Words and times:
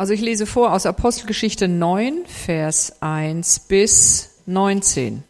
Also 0.00 0.14
ich 0.14 0.22
lese 0.22 0.46
vor 0.46 0.72
aus 0.72 0.86
Apostelgeschichte 0.86 1.68
9, 1.68 2.24
Vers 2.24 3.02
1 3.02 3.58
bis 3.68 4.30
19. 4.46 5.24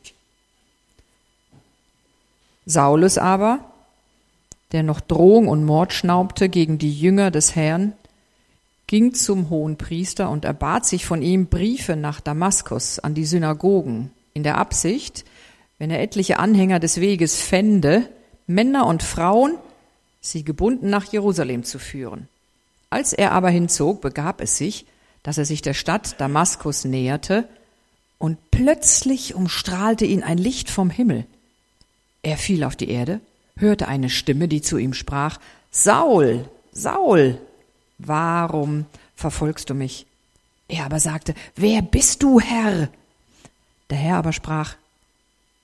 Saulus 2.66 3.18
aber, 3.18 3.64
der 4.70 4.84
noch 4.84 5.00
Drohung 5.00 5.48
und 5.48 5.64
Mord 5.64 5.92
schnaubte 5.92 6.48
gegen 6.48 6.78
die 6.78 6.96
Jünger 6.96 7.32
des 7.32 7.56
Herrn, 7.56 7.94
ging 8.86 9.12
zum 9.12 9.50
hohen 9.50 9.76
Priester 9.76 10.30
und 10.30 10.44
erbat 10.44 10.86
sich 10.86 11.04
von 11.04 11.20
ihm 11.20 11.46
Briefe 11.46 11.96
nach 11.96 12.20
Damaskus 12.20 13.00
an 13.00 13.14
die 13.14 13.24
Synagogen, 13.24 14.12
in 14.34 14.44
der 14.44 14.56
Absicht, 14.56 15.24
wenn 15.78 15.90
er 15.90 16.00
etliche 16.00 16.38
Anhänger 16.38 16.78
des 16.78 17.00
Weges 17.00 17.42
fände, 17.42 18.08
Männer 18.46 18.86
und 18.86 19.02
Frauen, 19.02 19.56
sie 20.20 20.44
gebunden 20.44 20.90
nach 20.90 21.12
Jerusalem 21.12 21.64
zu 21.64 21.80
führen. 21.80 22.28
Als 22.90 23.12
er 23.12 23.32
aber 23.32 23.50
hinzog, 23.50 24.00
begab 24.00 24.40
es 24.40 24.56
sich, 24.56 24.84
dass 25.22 25.38
er 25.38 25.44
sich 25.44 25.62
der 25.62 25.74
Stadt 25.74 26.20
Damaskus 26.20 26.84
näherte, 26.84 27.48
und 28.18 28.50
plötzlich 28.50 29.34
umstrahlte 29.34 30.04
ihn 30.04 30.22
ein 30.22 30.36
Licht 30.36 30.68
vom 30.68 30.90
Himmel. 30.90 31.24
Er 32.22 32.36
fiel 32.36 32.64
auf 32.64 32.76
die 32.76 32.90
Erde, 32.90 33.20
hörte 33.56 33.88
eine 33.88 34.10
Stimme, 34.10 34.46
die 34.46 34.60
zu 34.60 34.76
ihm 34.76 34.92
sprach, 34.92 35.40
Saul, 35.70 36.46
Saul, 36.70 37.40
warum 37.96 38.84
verfolgst 39.16 39.70
du 39.70 39.74
mich? 39.74 40.06
Er 40.68 40.84
aber 40.84 41.00
sagte, 41.00 41.34
Wer 41.56 41.80
bist 41.80 42.22
du, 42.22 42.40
Herr? 42.40 42.90
Der 43.88 43.98
Herr 43.98 44.16
aber 44.16 44.34
sprach, 44.34 44.76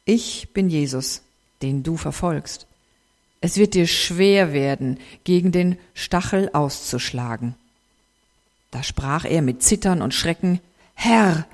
Ich 0.06 0.55
bin 0.55 0.70
Jesus, 0.70 1.23
den 1.61 1.83
du 1.83 1.98
verfolgst. 1.98 2.67
Es 3.46 3.59
wird 3.59 3.74
dir 3.74 3.86
schwer 3.86 4.52
werden, 4.52 4.98
gegen 5.23 5.52
den 5.52 5.78
Stachel 5.95 6.50
auszuschlagen. 6.52 7.55
Da 8.72 8.82
sprach 8.82 9.24
er 9.24 9.41
mit 9.41 9.62
Zittern 9.62 10.02
und 10.02 10.14
Schrecken, 10.14 10.59
Herr, 10.95 11.46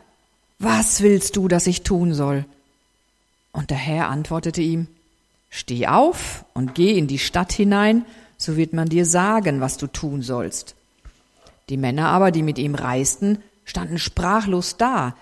was 0.58 1.02
willst 1.02 1.36
du, 1.36 1.48
dass 1.48 1.66
ich 1.66 1.82
tun 1.82 2.14
soll? 2.14 2.46
Und 3.52 3.68
der 3.68 3.76
Herr 3.76 4.08
antwortete 4.08 4.62
ihm, 4.62 4.86
Steh 5.50 5.86
auf 5.86 6.46
und 6.54 6.74
geh 6.74 6.96
in 6.96 7.08
die 7.08 7.18
Stadt 7.18 7.52
hinein, 7.52 8.06
so 8.38 8.56
wird 8.56 8.72
man 8.72 8.88
dir 8.88 9.04
sagen, 9.04 9.60
was 9.60 9.76
du 9.76 9.86
tun 9.86 10.22
sollst. 10.22 10.74
Die 11.68 11.76
Männer 11.76 12.08
aber, 12.08 12.30
die 12.30 12.42
mit 12.42 12.58
ihm 12.58 12.74
reisten, 12.74 13.42
standen 13.66 13.98
sprachlos 13.98 14.78
da, 14.78 15.14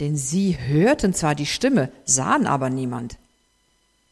denn 0.00 0.16
sie 0.16 0.56
hörten 0.58 1.12
zwar 1.12 1.34
die 1.34 1.44
Stimme, 1.44 1.92
sahen 2.06 2.46
aber 2.46 2.70
niemand. 2.70 3.18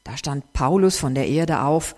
Da 0.06 0.16
stand 0.16 0.52
Paulus 0.52 0.98
von 0.98 1.16
der 1.16 1.26
Erde 1.26 1.62
auf, 1.62 1.96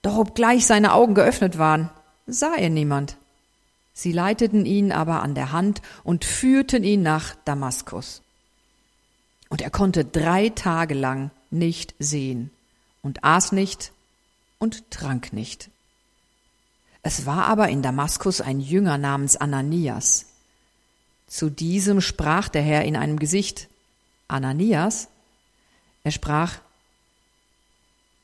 doch 0.00 0.16
obgleich 0.16 0.66
seine 0.66 0.94
Augen 0.94 1.14
geöffnet 1.14 1.58
waren, 1.58 1.90
sah 2.26 2.54
er 2.54 2.70
niemand. 2.70 3.18
Sie 3.92 4.10
leiteten 4.10 4.64
ihn 4.64 4.90
aber 4.90 5.22
an 5.22 5.34
der 5.34 5.52
Hand 5.52 5.82
und 6.02 6.24
führten 6.24 6.82
ihn 6.82 7.02
nach 7.02 7.34
Damaskus. 7.44 8.22
Und 9.50 9.60
er 9.60 9.68
konnte 9.68 10.02
drei 10.06 10.48
Tage 10.48 10.94
lang 10.94 11.30
nicht 11.50 11.94
sehen 11.98 12.50
und 13.02 13.22
aß 13.22 13.52
nicht 13.52 13.92
und 14.58 14.90
trank 14.90 15.34
nicht. 15.34 15.68
Es 17.02 17.26
war 17.26 17.44
aber 17.48 17.68
in 17.68 17.82
Damaskus 17.82 18.40
ein 18.40 18.60
Jünger 18.60 18.96
namens 18.96 19.36
Ananias. 19.36 20.24
Zu 21.26 21.50
diesem 21.50 22.00
sprach 22.00 22.48
der 22.48 22.62
Herr 22.62 22.86
in 22.86 22.96
einem 22.96 23.18
Gesicht, 23.18 23.68
Ananias? 24.26 25.08
Er 26.02 26.12
sprach, 26.12 26.54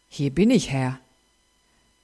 hier 0.09 0.31
bin 0.31 0.51
ich, 0.51 0.71
Herr. 0.71 0.99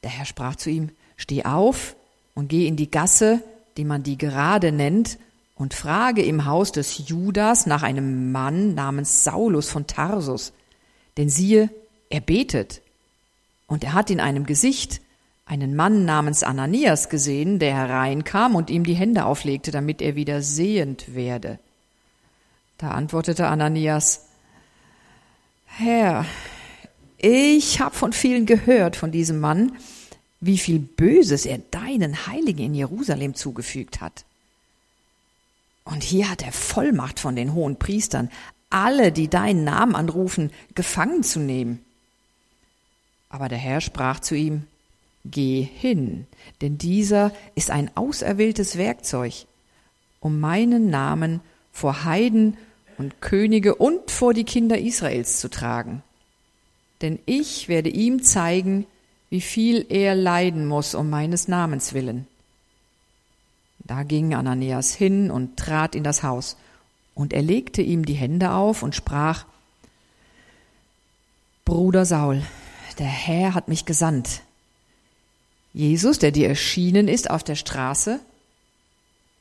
Der 0.03 0.11
Herr 0.11 0.27
sprach 0.27 0.57
zu 0.57 0.71
ihm, 0.71 0.91
Steh 1.17 1.45
auf 1.45 1.97
und 2.35 2.49
geh 2.49 2.67
in 2.67 2.77
die 2.77 2.91
Gasse, 2.91 3.43
die 3.77 3.85
man 3.85 4.03
die 4.03 4.19
gerade 4.19 4.73
nennt, 4.73 5.19
und 5.57 5.73
frage 5.73 6.23
im 6.23 6.47
Haus 6.47 6.73
des 6.73 7.09
Judas 7.09 7.67
nach 7.67 7.83
einem 7.83 8.33
Mann 8.33 8.75
namens 8.75 9.23
Saulus 9.23 9.71
von 9.71 9.87
Tarsus. 9.87 10.53
Denn 11.17 11.29
siehe, 11.29 11.71
er 12.11 12.21
betet. 12.21 12.83
Und 13.69 13.85
er 13.85 13.93
hat 13.93 14.11
in 14.11 14.21
einem 14.21 14.47
Gesicht 14.47 15.01
einen 15.47 15.77
Mann 15.77 16.05
namens 16.05 16.43
Ananias 16.43 17.09
gesehen, 17.09 17.59
der 17.59 17.75
hereinkam 17.75 18.57
und 18.57 18.71
ihm 18.71 18.85
die 18.85 18.95
Hände 18.95 19.25
auflegte, 19.25 19.71
damit 19.71 20.03
er 20.03 20.17
wieder 20.17 20.43
sehend 20.43 21.15
werde. 21.15 21.59
Da 22.79 22.91
antwortete 22.91 23.47
Ananias, 23.47 24.27
Herr, 25.67 26.25
ich 27.19 27.81
habe 27.81 27.95
von 27.95 28.13
vielen 28.13 28.47
gehört 28.47 28.97
von 28.97 29.11
diesem 29.11 29.41
Mann, 29.41 29.77
wie 30.41 30.59
viel 30.59 30.79
Böses 30.79 31.47
er 31.47 31.59
deinen 31.71 32.27
Heiligen 32.27 32.67
in 32.67 32.75
Jerusalem 32.75 33.35
zugefügt 33.35 34.01
hat. 34.01 34.25
Und 35.85 36.03
hier 36.03 36.31
hat 36.31 36.43
er 36.43 36.53
Vollmacht 36.53 37.21
von 37.21 37.37
den 37.37 37.55
hohen 37.55 37.79
Priestern, 37.79 38.31
alle, 38.71 39.13
die 39.13 39.29
deinen 39.29 39.65
Namen 39.65 39.95
anrufen, 39.95 40.51
gefangen 40.75 41.23
zu 41.23 41.39
nehmen. 41.39 41.85
Aber 43.29 43.49
der 43.49 43.59
Herr 43.59 43.81
sprach 43.81 44.21
zu 44.21 44.35
ihm, 44.35 44.65
Geh 45.27 45.63
hin, 45.63 46.27
denn 46.61 46.77
dieser 46.77 47.33
ist 47.55 47.71
ein 47.71 47.91
auserwähltes 47.97 48.77
Werkzeug, 48.77 49.47
um 50.21 50.39
meinen 50.41 50.91
Namen 50.91 51.41
vor 51.73 52.05
Heiden 52.05 52.59
und 52.99 53.23
Könige 53.23 53.75
und 53.75 54.11
vor 54.11 54.35
die 54.35 54.45
Kinder 54.45 54.79
Israels 54.79 55.41
zu 55.41 55.49
tragen 55.49 56.03
denn 57.01 57.19
ich 57.27 57.69
werde 57.69 57.91
ihm 57.91 58.23
zeigen, 58.23 58.87
wie 59.31 59.41
viel 59.41 59.87
er 59.89 60.15
leiden 60.15 60.67
muss 60.67 60.95
um 60.95 61.11
meines 61.11 61.49
Namens 61.49 61.93
willen. 61.93 62.27
Da 63.81 64.03
ging 64.03 64.35
Ananias 64.35 64.95
hin 64.95 65.31
und 65.31 65.57
trat 65.57 65.95
in 65.95 66.05
das 66.05 66.23
Haus, 66.23 66.57
und 67.15 67.33
er 67.33 67.43
legte 67.43 67.83
ihm 67.83 68.05
die 68.05 68.15
Hände 68.15 68.53
auf 68.53 68.83
und 68.83 68.95
sprach, 68.95 69.45
Bruder 71.65 72.05
Saul, 72.05 72.43
der 72.99 73.07
Herr 73.07 73.55
hat 73.55 73.69
mich 73.69 73.85
gesandt. 73.85 74.43
Jesus, 75.73 76.19
der 76.19 76.31
dir 76.31 76.49
erschienen 76.49 77.09
ist 77.09 77.31
auf 77.31 77.43
der 77.43 77.57
Straße, 77.57 78.21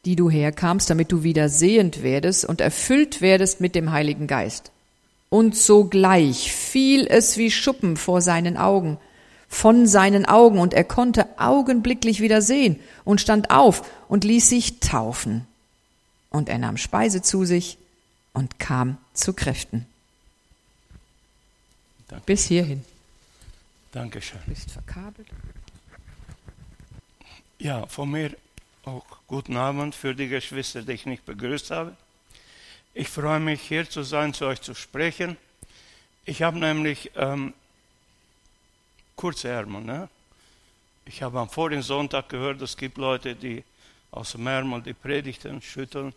die 0.06 0.16
du 0.16 0.30
herkamst, 0.30 0.90
damit 0.90 1.12
du 1.12 1.24
wieder 1.24 1.47
sehend 1.50 2.03
werdest 2.03 2.46
und 2.46 2.62
erfüllt 2.62 3.22
werdest 3.22 3.62
mit 3.62 3.75
dem 3.75 3.92
Heiligen 3.92 4.28
Geist. 4.28 4.73
Und 5.34 5.58
sogleich 5.58 6.54
fiel 6.54 7.08
es 7.08 7.38
wie 7.38 7.50
Schuppen 7.50 7.98
vor 7.98 8.22
seinen 8.22 8.56
Augen, 8.56 9.00
von 9.50 9.88
seinen 9.88 10.28
Augen, 10.28 10.60
und 10.60 10.76
er 10.76 10.84
konnte 10.84 11.28
augenblicklich 11.40 12.22
wieder 12.22 12.44
sehen 12.44 12.80
und 13.04 13.20
stand 13.20 13.50
auf 13.50 13.82
und 14.08 14.26
ließ 14.26 14.48
sich 14.48 14.80
taufen. 14.80 15.48
Und 16.30 16.50
er 16.50 16.60
nahm 16.60 16.78
Speise 16.78 17.24
zu 17.24 17.46
sich 17.46 17.80
und 18.34 18.60
kam 18.60 19.00
zu 19.16 19.34
Kräften. 19.34 19.88
Danke. 22.10 22.26
Bis 22.28 22.46
hierhin. 22.46 22.86
Dankeschön. 23.92 24.40
Bist 24.46 24.70
verkabelt. 24.70 25.30
Ja, 27.58 27.88
von 27.88 28.12
mir 28.12 28.38
auch 28.86 29.04
guten 29.26 29.58
Abend 29.58 29.96
für 29.96 30.14
die 30.14 30.28
Geschwister, 30.28 30.84
die 30.84 30.92
ich 30.92 31.08
nicht 31.08 31.26
begrüßt 31.26 31.72
habe. 31.72 31.98
Ich 32.96 33.09
freue 33.09 33.40
mich, 33.40 33.59
hier 33.64 33.90
zu 33.90 34.04
sein, 34.04 34.36
zu 34.36 34.46
euch 34.46 34.62
zu 34.62 34.76
sprechen. 34.76 35.36
Ich 36.26 36.44
habe 36.44 36.59
nämlich 36.59 37.09
ähm, 37.16 37.56
kurze 39.16 39.48
Ärmel. 39.50 39.81
Ne? 39.81 40.09
Ich 41.06 41.24
habe 41.24 41.40
am 41.40 41.50
vorigen 41.50 41.81
Sonntag 41.81 42.30
gehört, 42.30 42.62
es 42.62 42.78
gibt 42.78 43.00
Leute, 43.00 43.36
die 43.36 43.64
aus 44.12 44.34
dem 44.34 44.46
Ärmel 44.46 44.84
die 44.84 44.94
Predigten 44.94 45.59
schütteln. 45.59 46.14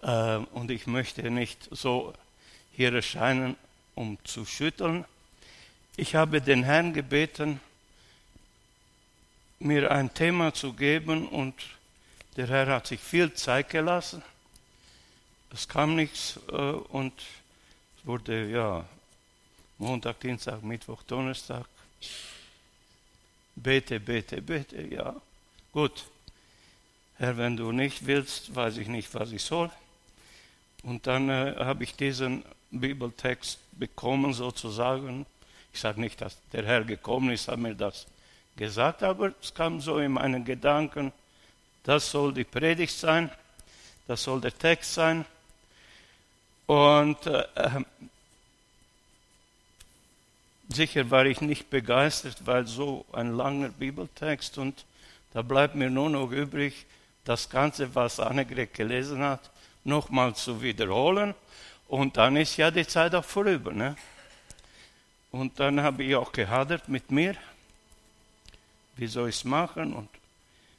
Äh, 0.00 0.36
und 0.36 0.70
ich 0.70 0.86
möchte 0.86 1.30
nicht 1.30 1.68
so 1.70 2.14
hier 2.72 2.94
erscheinen, 2.94 3.56
um 3.94 4.16
zu 4.24 4.46
schütteln. 4.46 5.04
Ich 5.98 6.14
habe 6.14 6.40
den 6.40 6.62
Herrn 6.62 6.94
gebeten, 6.94 7.60
mir 9.58 9.90
ein 9.90 10.14
Thema 10.14 10.54
zu 10.54 10.72
geben 10.72 11.28
und 11.28 11.54
der 12.38 12.46
Herr 12.46 12.68
hat 12.68 12.86
sich 12.86 13.00
viel 13.00 13.34
Zeit 13.34 13.68
gelassen 13.68 14.22
es 15.52 15.68
kam 15.68 15.96
nichts 15.96 16.38
äh, 16.50 16.54
und 16.54 17.12
es 17.18 18.06
wurde 18.06 18.48
ja 18.48 18.84
Montag, 19.78 20.20
Dienstag, 20.20 20.62
Mittwoch, 20.62 21.02
Donnerstag. 21.04 21.66
Bete, 23.56 23.98
bete, 23.98 24.42
bete, 24.42 24.82
ja. 24.82 25.14
Gut. 25.72 26.04
Herr, 27.16 27.36
wenn 27.36 27.56
du 27.56 27.72
nicht 27.72 28.06
willst, 28.06 28.54
weiß 28.54 28.78
ich 28.78 28.88
nicht, 28.88 29.12
was 29.14 29.32
ich 29.32 29.42
soll. 29.42 29.70
Und 30.82 31.06
dann 31.06 31.28
äh, 31.28 31.54
habe 31.58 31.84
ich 31.84 31.94
diesen 31.94 32.44
Bibeltext 32.70 33.58
bekommen, 33.72 34.32
sozusagen. 34.32 35.26
Ich 35.72 35.80
sage 35.80 36.00
nicht, 36.00 36.20
dass 36.20 36.36
der 36.52 36.64
Herr 36.64 36.84
gekommen 36.84 37.30
ist, 37.30 37.48
hat 37.48 37.58
mir 37.58 37.74
das 37.74 38.06
gesagt, 38.56 39.02
aber 39.02 39.32
es 39.42 39.54
kam 39.54 39.80
so 39.80 39.98
in 39.98 40.12
meinen 40.12 40.44
Gedanken, 40.44 41.12
das 41.84 42.10
soll 42.10 42.34
die 42.34 42.44
Predigt 42.44 42.96
sein, 42.96 43.30
das 44.06 44.22
soll 44.24 44.40
der 44.40 44.56
Text 44.56 44.94
sein. 44.94 45.24
Und 46.70 47.26
äh, 47.26 47.44
ähm, 47.56 47.84
sicher 50.68 51.10
war 51.10 51.26
ich 51.26 51.40
nicht 51.40 51.68
begeistert, 51.68 52.46
weil 52.46 52.64
so 52.68 53.04
ein 53.10 53.36
langer 53.36 53.70
Bibeltext 53.70 54.56
und 54.56 54.84
da 55.32 55.42
bleibt 55.42 55.74
mir 55.74 55.90
nur 55.90 56.08
noch 56.10 56.30
übrig, 56.30 56.86
das 57.24 57.50
Ganze, 57.50 57.92
was 57.96 58.20
Annegret 58.20 58.72
gelesen 58.72 59.20
hat, 59.20 59.50
nochmal 59.82 60.36
zu 60.36 60.62
wiederholen. 60.62 61.34
Und 61.88 62.16
dann 62.16 62.36
ist 62.36 62.56
ja 62.56 62.70
die 62.70 62.86
Zeit 62.86 63.16
auch 63.16 63.24
vorüber. 63.24 63.72
Ne? 63.72 63.96
Und 65.32 65.58
dann 65.58 65.82
habe 65.82 66.04
ich 66.04 66.14
auch 66.14 66.30
gehadert 66.30 66.88
mit 66.88 67.10
mir. 67.10 67.34
Wie 68.94 69.08
soll 69.08 69.30
ich 69.30 69.34
es 69.34 69.44
machen? 69.44 69.92
Und, 69.92 70.08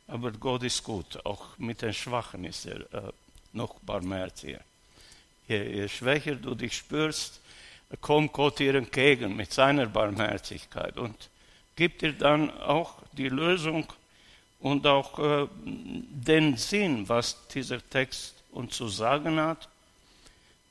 aber 0.08 0.32
Gott 0.32 0.64
ist 0.64 0.86
gut. 0.86 1.20
Auch 1.26 1.58
mit 1.58 1.82
den 1.82 1.94
Schwachen 1.94 2.46
ist 2.46 2.66
er 2.66 2.80
äh, 2.94 3.12
noch 3.52 3.78
barmherziger. 3.82 4.62
Je, 5.48 5.64
je 5.64 5.88
schwächer 5.88 6.36
du 6.36 6.56
dich 6.56 6.78
spürst, 6.78 7.42
kommt 8.00 8.32
Gott 8.34 8.60
dir 8.60 8.76
entgegen 8.76 9.36
mit 9.36 9.52
seiner 9.52 9.88
Barmherzigkeit 9.88 10.98
und 10.98 11.30
gibt 11.76 12.02
dir 12.02 12.14
dann 12.14 12.50
auch 12.62 12.96
die 13.14 13.30
Lösung 13.30 13.86
und 14.60 14.86
auch 14.88 15.20
äh, 15.20 15.48
den 15.66 16.56
Sinn, 16.58 17.10
was 17.10 17.48
dieser 17.48 17.82
Text 17.90 18.36
uns 18.52 18.76
zu 18.78 18.88
sagen 18.88 19.40
hat. 19.40 19.68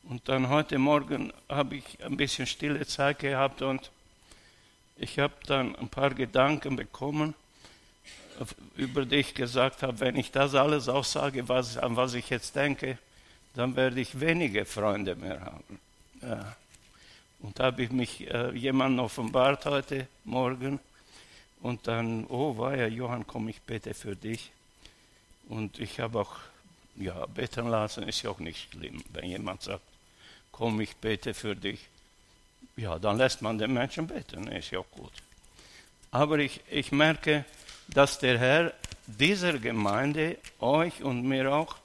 Und 0.05 0.29
dann 0.29 0.49
heute 0.49 0.79
Morgen 0.79 1.33
habe 1.49 1.77
ich 1.77 2.05
ein 2.05 2.17
bisschen 2.17 2.47
stille 2.47 2.87
Zeit 2.87 3.19
gehabt 3.19 3.63
und 3.63 3.91
ich 4.97 5.19
habe 5.19 5.35
dann 5.47 5.77
ein 5.77 5.89
paar 5.89 6.11
Gedanken 6.11 6.77
bekommen, 6.77 7.35
über 8.77 9.05
die 9.05 9.17
ich 9.17 9.35
gesagt 9.35 9.83
habe, 9.83 10.01
wenn 10.01 10.17
ich 10.17 10.31
das 10.31 10.55
alles 10.55 10.89
aussage, 10.89 11.49
was, 11.49 11.77
an 11.77 11.97
was 11.97 12.15
ich 12.15 12.31
jetzt 12.31 12.57
denke, 12.57 12.99
dann 13.55 13.77
werde 13.77 14.01
ich 14.01 14.19
wenige 14.21 14.65
Freunde 14.65 15.17
mehr 15.17 15.41
haben. 15.41 15.81
Ja. 16.23 16.57
Und 17.41 17.59
da 17.59 17.65
habe 17.65 17.83
ich 17.83 17.91
mich 17.91 18.31
äh, 18.31 18.51
jemand 18.53 19.01
offenbart 19.01 19.65
heute 19.65 20.07
Morgen 20.25 20.79
und 21.63 21.87
dann, 21.87 22.27
oh 22.29 22.57
weia, 22.59 22.87
Johann, 22.87 23.27
komm, 23.27 23.49
ich 23.49 23.61
bete 23.63 23.95
für 23.95 24.15
dich. 24.15 24.51
Und 25.49 25.79
ich 25.79 26.01
habe 26.01 26.21
auch, 26.21 26.37
ja, 26.97 27.27
beten 27.27 27.69
lassen 27.69 28.05
ist 28.05 28.23
ja 28.23 28.31
auch 28.31 28.39
nicht 28.39 28.71
schlimm, 28.71 29.03
wenn 29.13 29.25
jemand 29.25 29.63
sagt, 29.63 29.83
komm, 30.53 30.81
ich 30.81 30.95
bete 30.97 31.35
für 31.35 31.57
dich. 31.57 31.81
Ja, 32.77 32.99
dann 32.99 33.17
lässt 33.17 33.43
man 33.43 33.59
den 33.59 33.73
Menschen 33.73 34.07
beten, 34.07 34.47
ist 34.49 34.71
ja 34.71 34.81
auch 34.81 34.91
gut. 34.91 35.13
Aber 36.11 36.39
ich, 36.39 36.61
ich 36.71 36.93
merke, 36.93 37.45
dass 37.89 38.19
der 38.19 38.39
Herr 38.39 38.75
dieser 39.07 39.59
Gemeinde, 39.59 40.39
euch 40.61 41.03
und 41.03 41.27
mir 41.27 41.53
auch, 41.53 41.77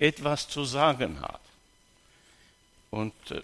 etwas 0.00 0.48
zu 0.48 0.64
sagen 0.64 1.20
hat. 1.20 1.40
Und 2.90 3.12
äh, 3.30 3.42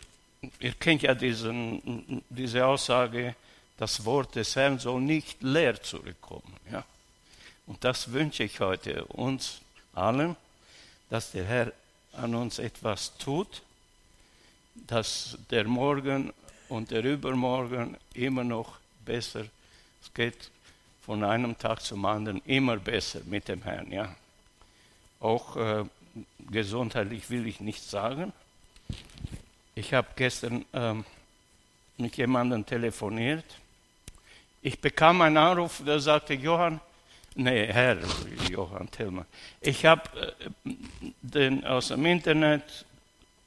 ihr 0.59 0.73
kennt 0.73 1.03
ja 1.03 1.15
diesen, 1.15 2.23
diese 2.29 2.67
Aussage, 2.67 3.37
das 3.77 4.05
Wort 4.05 4.35
des 4.35 4.57
Herrn 4.57 4.79
soll 4.79 5.03
nicht 5.03 5.43
leer 5.43 5.81
zurückkommen. 5.81 6.57
Ja? 6.73 6.85
Und 7.67 7.85
das 7.85 8.11
wünsche 8.13 8.45
ich 8.45 8.59
heute 8.61 9.05
uns 9.05 9.61
allen, 9.93 10.35
dass 11.11 11.33
der 11.33 11.45
Herr 11.45 11.73
an 12.13 12.35
uns 12.35 12.59
etwas 12.59 13.17
tut, 13.19 13.63
dass 14.75 15.37
der 15.51 15.65
Morgen 15.65 16.33
und 16.69 16.91
der 16.91 17.05
Übermorgen 17.05 17.97
immer 18.15 18.45
noch 18.45 18.79
besser, 19.05 19.45
es 20.03 20.13
geht 20.15 20.51
von 21.05 21.23
einem 21.23 21.57
Tag 21.59 21.83
zum 21.83 22.05
anderen 22.05 22.41
immer 22.47 22.79
besser 22.79 23.21
mit 23.27 23.49
dem 23.49 23.63
Herrn. 23.63 23.93
Ja? 23.93 24.15
Auch 25.21 25.57
äh, 25.57 25.85
gesundheitlich 26.51 27.29
will 27.31 27.47
ich 27.47 27.61
nicht 27.61 27.83
sagen. 27.83 28.33
Ich 29.75 29.93
habe 29.93 30.09
gestern 30.17 30.65
ähm, 30.73 31.05
mit 31.99 32.17
jemandem 32.17 32.65
telefoniert. 32.65 33.45
Ich 34.63 34.81
bekam 34.81 35.21
einen 35.21 35.37
Anruf, 35.37 35.83
der 35.85 36.01
sagte, 36.01 36.35
Johann, 36.35 36.81
nee, 37.35 37.67
Herr 37.67 37.99
Johann 38.51 38.91
Tillmann, 38.91 39.27
ich 39.61 39.85
habe 39.85 40.35
äh, 41.35 41.65
aus 41.65 41.89
dem 41.89 42.07
Internet 42.07 42.85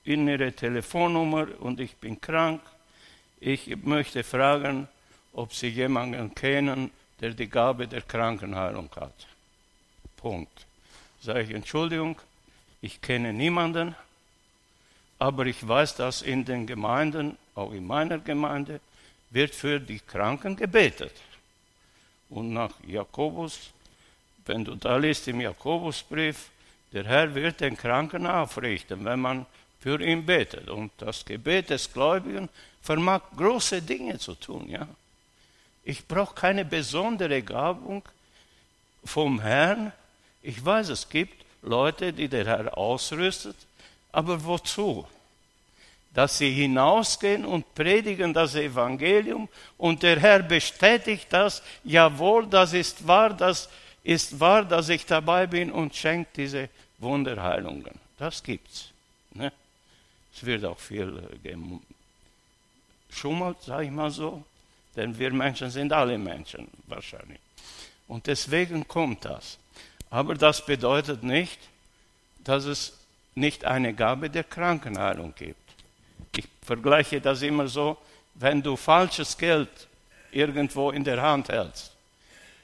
in 0.05 0.27
Ihre 0.27 0.51
Telefonnummer 0.53 1.47
und 1.59 1.79
ich 1.79 1.95
bin 1.95 2.19
krank. 2.19 2.61
Ich 3.39 3.75
möchte 3.83 4.23
fragen, 4.23 4.87
ob 5.33 5.53
Sie 5.53 5.67
jemanden 5.67 6.33
kennen, 6.35 6.91
der 7.21 7.31
die 7.31 7.49
Gabe 7.49 7.87
der 7.87 8.01
Krankenheilung 8.01 8.89
hat. 8.95 9.27
Punkt. 10.17 10.65
Sage 11.21 11.41
ich, 11.41 11.51
Entschuldigung, 11.51 12.17
ich 12.81 13.01
kenne 13.01 13.33
niemanden, 13.33 13.95
aber 15.17 15.45
ich 15.45 15.67
weiß, 15.67 15.95
dass 15.95 16.21
in 16.21 16.45
den 16.45 16.65
Gemeinden, 16.65 17.37
auch 17.55 17.73
in 17.73 17.85
meiner 17.85 18.19
Gemeinde, 18.19 18.79
wird 19.31 19.53
für 19.53 19.79
die 19.79 19.99
Kranken 19.99 20.55
gebetet. 20.55 21.13
Und 22.29 22.53
nach 22.53 22.71
Jakobus, 22.87 23.71
wenn 24.45 24.63
du 24.63 24.75
da 24.75 24.97
liest 24.97 25.27
im 25.27 25.41
Jakobusbrief, 25.41 26.49
der 26.91 27.03
Herr 27.03 27.35
wird 27.35 27.59
den 27.59 27.77
Kranken 27.77 28.25
aufrichten, 28.25 29.03
wenn 29.05 29.19
man 29.19 29.45
für 29.79 30.01
ihn 30.01 30.25
betet. 30.25 30.69
Und 30.69 30.91
das 30.97 31.23
Gebet 31.25 31.69
des 31.69 31.91
Gläubigen 31.91 32.49
vermag 32.81 33.21
große 33.35 33.81
Dinge 33.81 34.17
zu 34.17 34.35
tun. 34.35 34.69
Ja? 34.69 34.87
Ich 35.83 36.07
brauche 36.07 36.35
keine 36.35 36.65
besondere 36.65 37.41
Gabung 37.41 38.03
vom 39.03 39.39
Herrn. 39.39 39.91
Ich 40.41 40.63
weiß, 40.63 40.89
es 40.89 41.07
gibt 41.09 41.45
Leute, 41.61 42.13
die 42.13 42.27
der 42.27 42.45
Herr 42.45 42.77
ausrüstet, 42.77 43.55
aber 44.11 44.43
wozu? 44.43 45.07
Dass 46.13 46.37
sie 46.37 46.51
hinausgehen 46.51 47.45
und 47.45 47.75
predigen 47.75 48.33
das 48.33 48.55
Evangelium 48.55 49.47
und 49.77 50.01
der 50.01 50.19
Herr 50.19 50.41
bestätigt 50.41 51.27
das, 51.29 51.61
jawohl, 51.83 52.47
das 52.47 52.73
ist 52.73 53.07
wahr, 53.07 53.33
das 53.33 53.69
ist 54.03 54.39
wahr, 54.39 54.65
dass 54.65 54.89
ich 54.89 55.05
dabei 55.05 55.45
bin 55.45 55.71
und 55.71 55.95
schenkt 55.95 56.37
diese 56.37 56.69
Wunderheilungen. 56.97 57.99
Das 58.17 58.41
gibt's. 58.41 58.89
Ne? 59.33 59.51
Es 60.33 60.45
wird 60.45 60.65
auch 60.65 60.79
viel 60.79 61.23
äh, 61.43 61.55
geschummelt, 63.09 63.61
sage 63.61 63.85
ich 63.85 63.91
mal 63.91 64.09
so, 64.09 64.43
denn 64.95 65.17
wir 65.17 65.31
Menschen 65.31 65.69
sind 65.69 65.93
alle 65.93 66.17
Menschen 66.17 66.67
wahrscheinlich. 66.87 67.39
Und 68.07 68.25
deswegen 68.25 68.87
kommt 68.87 69.25
das. 69.25 69.57
Aber 70.09 70.35
das 70.35 70.65
bedeutet 70.65 71.23
nicht, 71.23 71.59
dass 72.43 72.65
es 72.65 72.97
nicht 73.35 73.65
eine 73.65 73.93
Gabe 73.93 74.29
der 74.29 74.43
Krankenheilung 74.43 75.33
gibt. 75.35 75.57
Ich 76.35 76.47
vergleiche 76.63 77.21
das 77.21 77.41
immer 77.41 77.67
so, 77.67 77.97
wenn 78.35 78.61
du 78.61 78.75
falsches 78.75 79.37
Geld 79.37 79.69
irgendwo 80.31 80.91
in 80.91 81.03
der 81.03 81.21
Hand 81.21 81.49
hältst, 81.49 81.91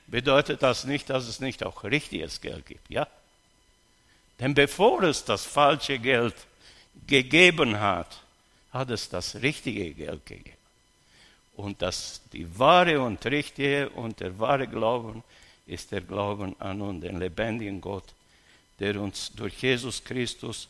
bedeutet 0.08 0.62
das 0.64 0.86
nicht, 0.86 1.10
dass 1.10 1.28
es 1.28 1.40
nicht 1.40 1.64
auch 1.64 1.84
richtiges 1.84 2.42
Geld 2.42 2.66
gibt, 2.66 2.90
ja? 2.90 3.08
Denn 4.40 4.54
bevor 4.54 5.04
es 5.04 5.24
das 5.24 5.46
falsche 5.46 5.98
Geld 5.98 6.36
gegeben 7.08 7.80
hat, 7.80 8.22
hat 8.72 8.90
es 8.90 9.10
das 9.10 9.36
richtige 9.36 9.94
Geld 9.94 10.26
gegeben. 10.26 10.58
Und 11.56 11.82
das 11.82 12.22
die 12.34 12.60
wahre 12.60 13.02
und 13.02 13.26
richtige 13.26 13.90
und 13.92 14.20
der 14.20 14.38
wahre 14.38 14.68
Glauben 14.68 15.24
ist 15.68 15.92
der 15.92 16.02
Glauben 16.02 16.56
an 16.60 16.82
und 16.82 17.02
den 17.02 17.20
lebendigen 17.20 17.82
Gott, 17.82 18.14
der 18.80 19.00
uns 19.00 19.32
durch 19.34 19.62
Jesus 19.62 20.04
Christus 20.04 20.68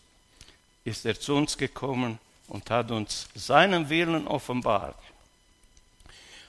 ist 0.84 1.06
er 1.06 1.20
zu 1.20 1.36
uns 1.36 1.58
gekommen 1.58 2.20
und 2.48 2.70
hat 2.70 2.92
uns 2.92 3.28
seinen 3.34 3.90
Willen 3.90 4.28
offenbart. 4.28 5.00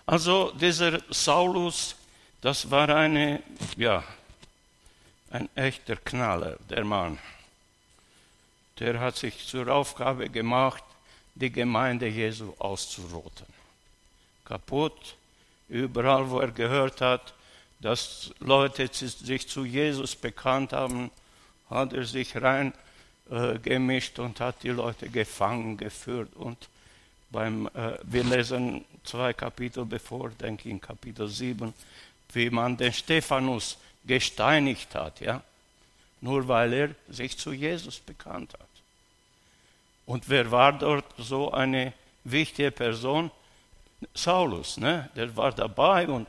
Also 0.05 0.53
dieser 0.53 1.01
Saulus, 1.11 1.97
das 2.41 2.71
war 2.71 2.89
eine, 2.91 3.43
ja, 3.77 4.05
ein 5.31 5.49
echter 5.57 5.97
Knaller, 5.97 6.59
der 6.69 6.85
Mann. 6.85 7.19
Der 8.79 9.01
hat 9.01 9.17
sich 9.17 9.47
zur 9.47 9.69
Aufgabe 9.69 10.29
gemacht, 10.29 10.85
die 11.35 11.51
Gemeinde 11.51 12.07
Jesu 12.07 12.55
auszurotten. 12.59 13.47
Kaputt, 14.45 15.17
überall 15.69 16.31
wo 16.31 16.41
er 16.41 16.53
gehört 16.53 17.01
hat, 17.01 17.35
dass 17.81 18.31
Leute 18.41 18.89
sich 18.93 19.49
zu 19.49 19.65
Jesus 19.65 20.17
bekannt 20.17 20.73
haben, 20.73 21.11
hat 21.69 21.93
er 21.93 22.05
sich 22.05 22.41
rein 22.41 22.73
äh, 23.31 23.59
gemischt 23.59 24.19
und 24.19 24.41
hat 24.41 24.63
die 24.63 24.71
Leute 24.71 25.09
gefangen 25.09 25.77
geführt. 25.77 26.35
Und 26.37 26.69
beim, 27.31 27.67
äh, 27.75 27.99
wir 28.03 28.25
lesen 28.25 28.85
zwei 29.05 29.33
Kapitel 29.33 29.85
bevor, 29.85 30.31
denke 30.31 30.69
ich 30.69 30.73
in 30.73 30.81
Kapitel 30.81 31.29
7, 31.29 31.75
wie 32.33 32.51
man 32.51 32.77
den 32.77 32.93
Stephanus 32.93 33.79
gesteinigt 34.05 34.95
hat, 34.95 35.21
ja, 35.21 35.43
nur 36.21 36.47
weil 36.49 36.73
er 36.73 36.91
sich 37.09 37.37
zu 37.37 37.53
Jesus 37.53 37.99
bekannt 37.99 38.55
hat. 38.55 38.61
Und 40.07 40.29
wer 40.29 40.51
war 40.51 40.73
dort 40.73 41.05
so 41.19 41.51
eine 41.53 41.93
wichtige 42.25 42.71
Person? 42.71 43.31
Saulus, 44.15 44.77
ne? 44.77 45.11
der 45.17 45.37
war 45.37 45.53
dabei 45.53 46.07
und 46.07 46.29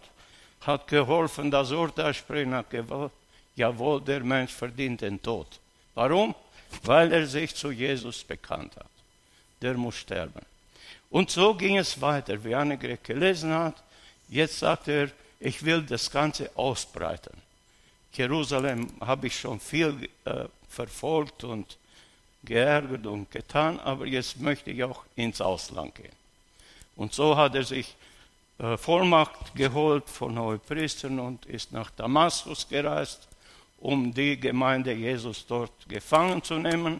hat 0.67 0.87
geholfen, 0.87 1.49
das 1.49 1.71
Urteil 1.71 2.13
sprechen, 2.13 2.53
hat 2.53 2.69
gewollt, 2.69 3.11
jawohl, 3.55 4.01
der 4.01 4.23
Mensch 4.23 4.53
verdient 4.53 5.01
den 5.01 5.21
Tod. 5.21 5.47
Warum? 5.95 6.35
Weil 6.83 7.11
er 7.13 7.25
sich 7.25 7.55
zu 7.55 7.71
Jesus 7.71 8.23
bekannt 8.23 8.75
hat. 8.75 8.89
Der 9.61 9.73
muss 9.75 9.95
sterben. 9.95 10.45
Und 11.09 11.31
so 11.31 11.55
ging 11.55 11.77
es 11.77 11.99
weiter, 12.01 12.43
wie 12.43 12.53
Annegret 12.53 13.03
gelesen 13.03 13.53
hat. 13.53 13.81
Jetzt 14.27 14.59
sagt 14.59 14.89
er, 14.89 15.09
ich 15.39 15.63
will 15.63 15.81
das 15.83 16.11
Ganze 16.11 16.51
ausbreiten. 16.55 17.35
Jerusalem 18.13 18.89
habe 18.99 19.27
ich 19.27 19.39
schon 19.39 19.59
viel 19.59 20.09
äh, 20.25 20.45
verfolgt 20.67 21.43
und 21.43 21.77
geärgert 22.43 23.05
und 23.05 23.29
getan, 23.31 23.79
aber 23.79 24.05
jetzt 24.05 24.39
möchte 24.39 24.71
ich 24.71 24.83
auch 24.83 25.03
ins 25.15 25.41
Ausland 25.41 25.95
gehen. 25.95 26.15
Und 26.95 27.13
so 27.13 27.37
hat 27.37 27.55
er 27.55 27.63
sich 27.63 27.95
Vollmacht 28.57 29.53
geholt 29.55 30.09
von 30.09 30.37
Hohepriestern 30.37 31.19
und 31.19 31.45
ist 31.45 31.71
nach 31.71 31.91
Damaskus 31.91 32.67
gereist, 32.67 33.27
um 33.79 34.13
die 34.13 34.39
Gemeinde 34.39 34.93
Jesus 34.93 35.45
dort 35.45 35.87
gefangen 35.87 36.41
zu 36.41 36.55
nehmen 36.55 36.99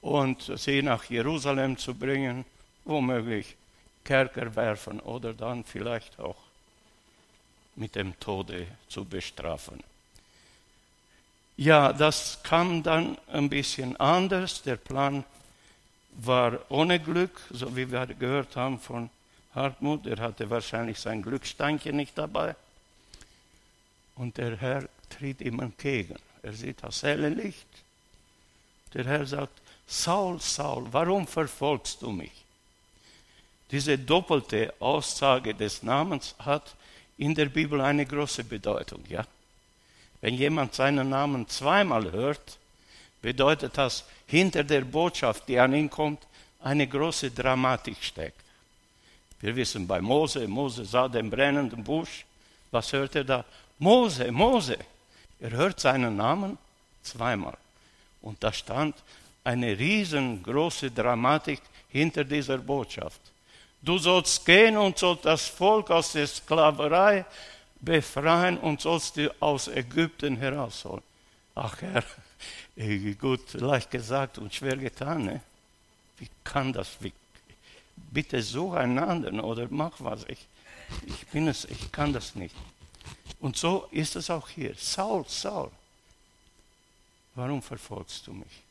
und 0.00 0.50
sie 0.56 0.82
nach 0.82 1.04
Jerusalem 1.04 1.76
zu 1.78 1.94
bringen, 1.94 2.44
womöglich 2.84 3.54
Kerker 4.04 4.56
werfen 4.56 4.98
oder 5.00 5.32
dann 5.32 5.62
vielleicht 5.62 6.18
auch 6.18 6.36
mit 7.76 7.94
dem 7.94 8.18
Tode 8.18 8.66
zu 8.88 9.04
bestrafen. 9.04 9.82
Ja, 11.56 11.92
das 11.92 12.42
kam 12.42 12.82
dann 12.82 13.16
ein 13.28 13.48
bisschen 13.48 13.96
anders. 13.98 14.62
Der 14.62 14.76
Plan 14.76 15.24
war 16.12 16.58
ohne 16.68 16.98
Glück, 16.98 17.40
so 17.50 17.76
wie 17.76 17.92
wir 17.92 18.06
gehört 18.06 18.56
haben 18.56 18.80
von 18.80 19.10
Hartmut. 19.54 20.06
Er 20.06 20.18
hatte 20.18 20.48
wahrscheinlich 20.50 20.98
sein 20.98 21.22
Glücksteinchen 21.22 21.96
nicht 21.96 22.16
dabei. 22.16 22.54
Und 24.16 24.36
der 24.36 24.56
Herr 24.56 24.88
tritt 25.08 25.40
ihm 25.40 25.60
entgegen. 25.60 26.16
Er 26.42 26.52
sieht 26.52 26.82
das 26.82 27.02
helle 27.02 27.28
Licht. 27.28 27.66
Der 28.94 29.04
Herr 29.04 29.26
sagt, 29.26 29.60
Saul, 29.86 30.40
Saul, 30.40 30.86
warum 30.90 31.26
verfolgst 31.26 32.02
du 32.02 32.10
mich? 32.10 32.32
Diese 33.70 33.98
doppelte 33.98 34.74
Aussage 34.80 35.54
des 35.54 35.82
Namens 35.82 36.34
hat 36.38 36.74
in 37.18 37.34
der 37.34 37.46
Bibel 37.46 37.80
eine 37.80 38.06
große 38.06 38.44
Bedeutung. 38.44 39.04
Ja? 39.08 39.24
Wenn 40.20 40.34
jemand 40.34 40.74
seinen 40.74 41.08
Namen 41.08 41.48
zweimal 41.48 42.10
hört, 42.10 42.58
bedeutet 43.22 43.76
das, 43.76 44.04
hinter 44.26 44.64
der 44.64 44.82
Botschaft, 44.82 45.48
die 45.48 45.58
an 45.58 45.74
ihn 45.74 45.90
kommt, 45.90 46.26
eine 46.60 46.86
große 46.86 47.30
Dramatik 47.30 48.02
steckt. 48.02 48.40
Wir 49.40 49.56
wissen 49.56 49.86
bei 49.86 50.00
Mose, 50.00 50.46
Mose 50.46 50.84
sah 50.84 51.08
den 51.08 51.30
brennenden 51.30 51.82
Busch. 51.82 52.24
Was 52.70 52.92
hört 52.92 53.14
er 53.16 53.24
da? 53.24 53.44
Mose, 53.78 54.30
Mose. 54.30 54.78
Er 55.40 55.50
hört 55.50 55.80
seinen 55.80 56.16
Namen 56.16 56.58
zweimal. 57.02 57.56
Und 58.20 58.42
da 58.44 58.52
stand 58.52 58.94
eine 59.42 59.78
riesengroße 59.78 60.90
Dramatik 60.90 61.62
hinter 61.88 62.24
dieser 62.24 62.58
Botschaft. 62.58 63.20
Du 63.82 63.96
sollst 63.96 64.44
gehen 64.44 64.76
und 64.76 64.98
sollst 64.98 65.24
das 65.24 65.48
Volk 65.48 65.90
aus 65.90 66.12
der 66.12 66.26
Sklaverei 66.26 67.24
befreien 67.80 68.58
und 68.58 68.82
sollst 68.82 69.16
du 69.16 69.34
aus 69.40 69.68
Ägypten 69.68 70.36
herausholen. 70.36 71.02
Ach 71.54 71.76
Herr, 71.80 72.04
gut, 73.18 73.54
leicht 73.54 73.90
gesagt 73.90 74.36
und 74.36 74.52
schwer 74.54 74.76
getan. 74.76 75.24
Ne? 75.24 75.40
Wie 76.18 76.28
kann 76.44 76.74
das? 76.74 76.96
Wie, 77.00 77.12
bitte 78.10 78.42
such 78.42 78.74
einen 78.74 78.98
anderen 78.98 79.40
oder 79.40 79.66
mach 79.70 79.94
was. 79.98 80.24
Ich, 80.28 80.46
ich 81.06 81.26
bin 81.28 81.48
es, 81.48 81.64
ich 81.64 81.92
kann 81.92 82.12
das 82.12 82.34
nicht. 82.34 82.54
Und 83.40 83.56
so 83.56 83.88
ist 83.90 84.16
es 84.16 84.30
auch 84.30 84.48
hier. 84.48 84.74
Saul, 84.76 85.24
Saul, 85.28 85.70
warum 87.34 87.62
verfolgst 87.62 88.26
du 88.26 88.32
mich? 88.32 88.62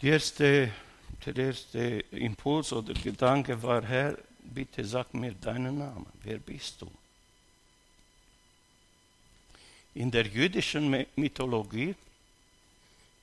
Erste 0.00 0.70
der 1.24 1.36
erste 1.36 2.04
Impuls 2.10 2.72
oder 2.72 2.94
Gedanke 2.94 3.60
war, 3.62 3.82
Herr, 3.84 4.18
bitte 4.40 4.84
sag 4.84 5.12
mir 5.14 5.32
deinen 5.32 5.78
Namen. 5.78 6.06
Wer 6.22 6.38
bist 6.38 6.82
du? 6.82 6.90
In 9.94 10.10
der 10.10 10.26
jüdischen 10.26 11.06
Mythologie 11.16 11.94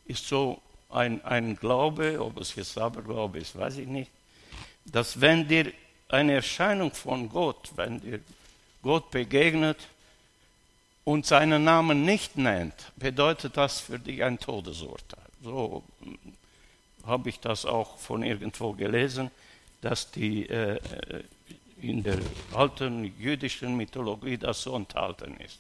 ist 0.06 0.28
so 0.28 0.62
ein, 0.94 1.24
ein 1.26 1.56
Glaube, 1.56 2.22
ob 2.22 2.40
es 2.40 2.56
jetzt 2.56 2.78
Aberglaube 2.78 3.40
ist, 3.40 3.58
weiß 3.58 3.78
ich 3.78 3.88
nicht, 3.88 4.12
dass 4.86 5.20
wenn 5.20 5.48
dir 5.48 5.72
eine 6.10 6.34
Erscheinung 6.34 6.92
von 6.92 7.30
Gott, 7.30 7.72
wenn 7.76 8.00
dir 8.02 8.20
Gott 8.82 9.12
begegnet 9.12 9.78
und 11.04 11.26
seinen 11.26 11.64
Namen 11.64 12.06
nicht 12.06 12.38
nennt, 12.38 12.92
bedeutet 12.96 13.58
das 13.58 13.80
für 13.80 14.00
dich 14.00 14.24
ein 14.24 14.40
Todesurteil. 14.40 15.24
So 15.42 15.84
habe 17.06 17.30
ich 17.30 17.40
das 17.40 17.66
auch 17.66 17.98
von 17.98 18.24
irgendwo 18.24 18.74
gelesen, 18.74 19.32
dass 19.82 20.12
die 20.12 20.48
äh, 20.48 20.80
in 21.82 22.04
der 22.04 22.20
alten 22.54 23.14
jüdischen 23.20 23.76
Mythologie 23.76 24.38
das 24.38 24.62
so 24.62 24.76
enthalten 24.76 25.36
ist. 25.38 25.60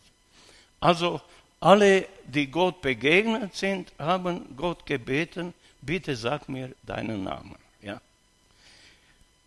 Also 0.79 1.21
alle, 1.63 2.07
die 2.25 2.47
Gott 2.47 2.81
begegnet 2.81 3.55
sind, 3.55 3.93
haben 3.97 4.55
Gott 4.57 4.85
gebeten, 4.85 5.53
bitte 5.81 6.15
sag 6.15 6.49
mir 6.49 6.75
deinen 6.83 7.23
Namen. 7.23 7.55
Ja? 7.81 8.01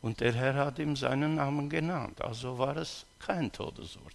Und 0.00 0.20
der 0.20 0.32
Herr 0.32 0.54
hat 0.54 0.78
ihm 0.78 0.96
seinen 0.96 1.34
Namen 1.34 1.68
genannt, 1.68 2.22
also 2.22 2.56
war 2.56 2.76
es 2.78 3.04
kein 3.18 3.52
Todesurteil. 3.52 4.10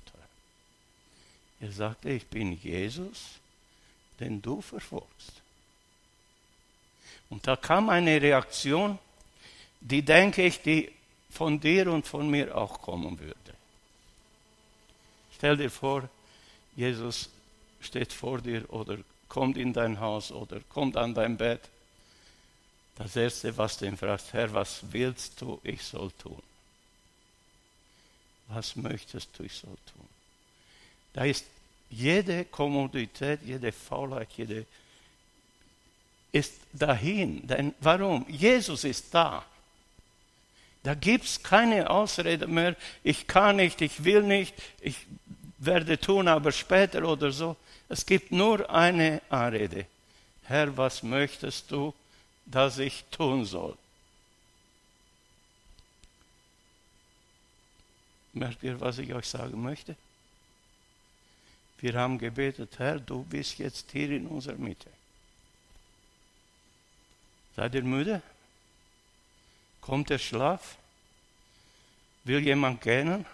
Er 1.60 1.72
sagte, 1.72 2.10
ich 2.10 2.25
bin 2.25 2.53
Jesus, 2.53 3.39
den 4.20 4.41
du 4.41 4.62
verfolgst. 4.62 5.34
Und 7.29 7.46
da 7.46 7.55
kam 7.55 7.89
eine 7.89 8.20
Reaktion, 8.20 8.98
die 9.79 10.01
denke 10.01 10.43
ich, 10.43 10.60
die 10.62 10.91
von 11.29 11.60
dir 11.60 11.91
und 11.91 12.08
von 12.08 12.27
mir 12.29 12.58
auch 12.58 12.81
kommen 12.81 13.20
würde. 13.20 13.36
Stell 15.36 15.55
dir 15.55 15.70
vor, 15.70 16.10
Jesus 16.75 17.29
steht 17.82 18.14
vor 18.14 18.42
dir 18.42 18.72
oder 18.72 18.98
kommt 19.28 19.58
in 19.58 19.74
dein 19.74 20.00
Haus 20.00 20.32
oder 20.32 20.60
kommt 20.70 20.98
an 20.98 21.14
dein 21.14 21.38
Bett. 21.38 21.62
Das 22.96 23.16
Erste, 23.16 23.56
was 23.58 23.78
du 23.78 23.86
ihn 23.86 23.98
fragst, 23.98 24.34
Herr, 24.34 24.54
was 24.54 24.82
willst 24.92 25.42
du, 25.42 25.60
ich 25.64 25.84
soll 25.84 26.12
tun? 26.12 26.42
Was 28.48 28.76
möchtest 28.76 29.30
du, 29.38 29.44
ich 29.44 29.54
soll 29.54 29.78
tun? 29.94 30.08
Da 31.14 31.26
ist 31.26 31.46
jede 31.90 32.46
Kommodität, 32.46 33.42
jede 33.44 33.72
Faulheit, 33.72 34.30
jede 34.38 34.66
ist 36.32 36.54
dahin. 36.74 37.46
Denn 37.48 37.74
warum? 37.80 38.26
Jesus 38.30 38.84
ist 38.84 39.14
da. 39.14 39.46
Da 40.84 40.96
gibt 40.96 41.26
es 41.26 41.44
keine 41.44 41.90
Ausrede 41.90 42.48
mehr, 42.48 42.76
ich 43.04 43.28
kann 43.28 43.58
nicht, 43.58 43.82
ich 43.82 44.04
will 44.04 44.24
nicht, 44.24 44.56
ich 44.80 44.98
werde 45.62 46.00
tun, 46.00 46.27
aber 46.27 46.51
später 46.51 47.03
oder 47.08 47.32
so. 47.32 47.56
Es 47.88 48.06
gibt 48.06 48.32
nur 48.32 48.70
eine 48.70 49.22
Anrede. 49.30 49.86
Herr, 50.44 50.75
was 50.75 51.03
möchtest 51.03 51.70
du, 51.72 51.94
dass 52.46 52.80
ich 52.80 53.03
tun 53.12 53.46
soll? 53.46 53.77
Merkt 58.34 58.63
ihr, 58.63 58.80
was 58.80 58.98
ich 58.98 59.13
euch 59.13 59.27
sagen 59.27 59.62
möchte? 59.62 59.96
Wir 61.80 61.94
haben 61.94 62.18
gebetet, 62.18 62.80
Herr, 62.80 63.00
du 63.00 63.24
bist 63.24 63.60
jetzt 63.60 63.91
hier 63.91 64.10
in 64.12 64.27
unserer 64.27 64.56
Mitte. 64.56 64.89
Seid 67.56 67.75
ihr 67.75 67.84
müde? 67.84 68.22
Kommt 69.82 70.10
der 70.10 70.20
Schlaf? 70.20 70.77
Will 72.24 72.39
jemand 72.39 72.82
gähnen? 72.82 73.25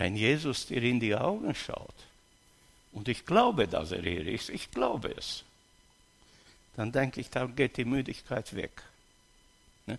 Wenn 0.00 0.16
Jesus 0.16 0.64
dir 0.64 0.82
in 0.82 0.98
die 0.98 1.14
Augen 1.14 1.54
schaut, 1.54 1.94
und 2.92 3.06
ich 3.06 3.26
glaube, 3.26 3.68
dass 3.68 3.92
er 3.92 4.00
hier 4.00 4.26
ist, 4.26 4.48
ich 4.48 4.70
glaube 4.70 5.14
es, 5.14 5.44
dann 6.74 6.90
denke 6.90 7.20
ich, 7.20 7.28
dann 7.28 7.54
geht 7.54 7.76
die 7.76 7.84
Müdigkeit 7.84 8.56
weg. 8.56 8.82
Ne? 9.84 9.98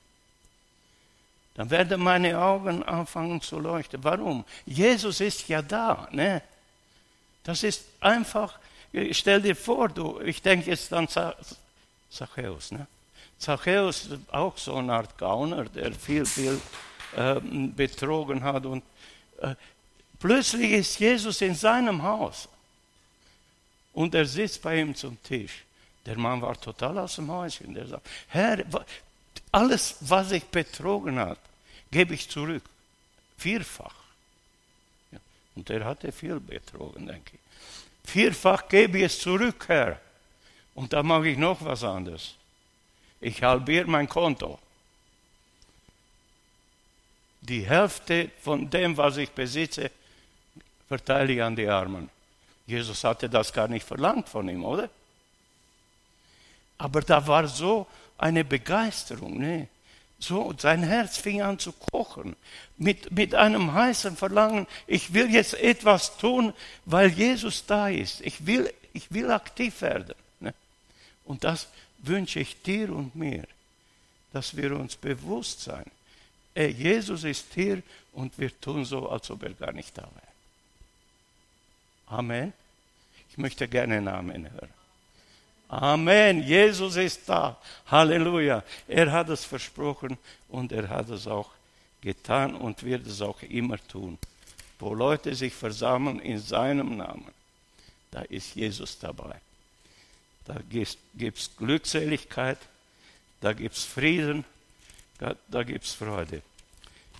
Dann 1.54 1.70
werden 1.70 2.02
meine 2.02 2.36
Augen 2.42 2.82
anfangen 2.82 3.42
zu 3.42 3.60
leuchten. 3.60 4.04
Warum? 4.04 4.44
Jesus 4.66 5.22
ist 5.22 5.48
ja 5.48 5.62
da. 5.62 6.10
Ne? 6.12 6.42
Das 7.44 7.62
ist 7.62 7.86
einfach, 8.00 8.58
stell 9.12 9.44
dir 9.44 9.56
vor, 9.56 9.88
du, 9.88 10.20
ich 10.22 10.42
denke 10.42 10.72
jetzt 10.72 10.92
an 10.94 11.08
Zachäus. 12.10 12.72
Ne? 12.72 12.88
Zachäus 13.38 14.06
ist 14.06 14.34
auch 14.34 14.58
so 14.58 14.78
eine 14.78 14.94
Art 14.94 15.16
Gauner, 15.20 15.66
der 15.66 15.94
viel, 15.94 16.26
viel 16.26 16.60
äh, 17.16 17.40
betrogen 17.40 18.44
hat. 18.44 18.66
Und 18.66 18.82
äh, 19.42 19.54
plötzlich 20.22 20.72
ist 20.72 21.00
Jesus 21.00 21.42
in 21.42 21.56
seinem 21.56 22.02
Haus 22.02 22.48
und 23.94 24.16
er 24.16 24.26
sitzt 24.26 24.62
bei 24.62 24.80
ihm 24.80 24.96
zum 24.96 25.22
Tisch. 25.22 25.64
Der 26.06 26.18
Mann 26.18 26.42
war 26.42 26.60
total 26.60 26.98
aus 27.00 27.16
dem 27.16 27.30
Häuschen. 27.30 27.74
Der 27.74 27.88
sagt, 27.88 28.08
Herr, 28.30 28.64
alles, 29.52 29.98
was 30.00 30.32
ich 30.32 30.46
betrogen 30.46 31.20
habe, 31.20 31.40
gebe 31.92 32.14
ich 32.14 32.30
zurück. 32.30 32.64
Vierfach. 33.38 33.96
Ja. 35.12 35.20
Und 35.56 35.70
er 35.70 35.86
hatte 35.86 36.12
viel 36.12 36.40
betrogen, 36.40 37.08
denke 37.08 37.34
ich. 37.34 38.10
Vierfach 38.10 38.68
gebe 38.68 39.00
ich 39.00 39.06
es 39.06 39.20
zurück, 39.20 39.66
Herr. 39.68 40.00
Und 40.74 40.94
da 40.94 41.04
mache 41.04 41.30
ich 41.30 41.38
noch 41.38 41.64
was 41.64 41.84
anderes. 41.84 42.36
Ich 43.20 43.44
halbiere 43.44 43.86
mein 43.86 44.08
Konto. 44.08 44.58
Die 47.42 47.68
Hälfte 47.68 48.32
von 48.42 48.70
dem, 48.70 48.96
was 48.98 49.18
ich 49.18 49.30
besitze, 49.32 49.92
verteile 50.92 51.32
ich 51.32 51.42
an 51.42 51.56
die 51.56 51.70
Armen. 51.70 52.10
Jesus 52.68 53.06
hatte 53.06 53.30
das 53.30 53.54
gar 53.54 53.70
nicht 53.70 53.86
verlangt 53.86 54.28
von 54.28 54.50
ihm, 54.50 54.66
oder? 54.66 54.90
Aber 56.78 57.00
da 57.02 57.26
war 57.26 57.48
so 57.48 57.88
eine 58.18 58.44
Begeisterung, 58.44 59.38
ne? 59.40 59.70
So, 60.20 60.54
sein 60.58 60.84
Herz 60.84 61.18
fing 61.18 61.42
an 61.42 61.58
zu 61.60 61.72
kochen, 61.72 62.36
mit, 62.78 63.10
mit 63.12 63.34
einem 63.34 63.74
heißen 63.74 64.18
Verlangen, 64.18 64.68
ich 64.86 65.14
will 65.14 65.32
jetzt 65.32 65.54
etwas 65.54 66.18
tun, 66.18 66.54
weil 66.86 67.10
Jesus 67.10 67.66
da 67.66 67.88
ist. 67.88 68.20
Ich 68.22 68.46
will, 68.46 68.72
ich 68.94 69.12
will 69.12 69.32
aktiv 69.32 69.82
werden. 69.82 70.14
Ne? 70.42 70.54
Und 71.24 71.44
das 71.44 71.70
wünsche 72.00 72.40
ich 72.42 72.62
dir 72.62 72.94
und 72.94 73.16
mir, 73.16 73.46
dass 74.34 74.56
wir 74.56 74.76
uns 74.76 74.96
bewusst 74.96 75.62
sein. 75.62 75.86
Jesus 76.54 77.24
ist 77.24 77.46
hier 77.56 77.82
und 78.12 78.38
wir 78.38 78.52
tun 78.62 78.86
so, 78.86 79.10
als 79.10 79.32
ob 79.32 79.42
er 79.44 79.54
gar 79.54 79.72
nicht 79.72 79.98
da 79.98 80.04
wäre. 80.04 80.31
Amen. 82.12 82.52
Ich 83.30 83.38
möchte 83.38 83.68
gerne 83.68 83.98
einen 83.98 84.08
Amen 84.10 84.52
hören. 84.52 84.70
Amen. 85.70 86.44
Jesus 86.44 86.98
ist 86.98 87.28
da. 87.30 87.58
Halleluja. 87.88 88.64
Er 88.88 89.12
hat 89.12 89.30
es 89.30 89.46
versprochen 89.46 90.18
und 90.50 90.74
er 90.74 90.90
hat 90.90 91.10
es 91.10 91.26
auch 91.26 91.50
getan 92.02 92.56
und 92.56 92.84
wird 92.84 93.08
es 93.08 93.22
auch 93.22 93.42
immer 93.44 93.78
tun. 93.88 94.18
Wo 94.80 94.94
Leute 94.94 95.34
sich 95.34 95.54
versammeln 95.54 96.20
in 96.20 96.40
seinem 96.40 96.98
Namen, 96.98 97.32
da 98.10 98.22
ist 98.24 98.56
Jesus 98.56 99.00
dabei. 99.00 99.40
Da 100.46 100.58
gibt 100.68 101.38
es 101.38 101.56
Glückseligkeit, 101.56 102.58
da 103.40 103.54
gibt 103.54 103.78
es 103.78 103.86
Frieden, 103.86 104.44
da, 105.48 105.64
gibt 105.64 105.86
es 105.86 105.94
Freude. 105.94 106.42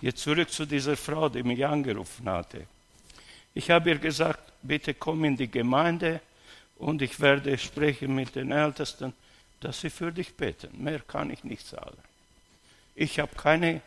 Jetzt 0.02 0.22
zurück 0.22 0.50
zu 0.50 0.66
dieser 0.66 0.96
Frau, 0.96 1.28
die 1.30 1.42
mich 1.42 1.64
angerufen 1.64 2.28
hatte. 2.28 2.66
Ich 3.54 3.70
habe 3.70 3.90
ihr 3.90 3.98
gesagt, 3.98 4.52
bitte 4.62 4.94
komm 4.94 5.24
in 5.24 5.36
die 5.36 5.50
Gemeinde 5.50 6.20
und 6.78 7.02
ich 7.02 7.20
werde 7.20 7.56
sprechen 7.58 8.14
mit 8.14 8.34
den 8.34 8.50
Ältesten, 8.50 9.12
dass 9.60 9.80
sie 9.80 9.90
für 9.90 10.12
dich 10.12 10.34
beten. 10.34 10.82
Mehr 10.82 11.00
kann 11.00 11.30
ich 11.30 11.44
nicht 11.44 11.66
sagen. 11.66 11.98
Ich 12.94 13.18
habe 13.18 13.34
keine 13.34 13.80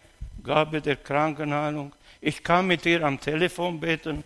Gabe 0.44 0.82
der 0.82 0.96
Krankenheilung. 0.96 1.94
Ich 2.22 2.44
kann 2.44 2.68
mit 2.68 2.86
ihr 2.86 3.04
am 3.04 3.20
Telefon 3.20 3.80
beten, 3.80 4.24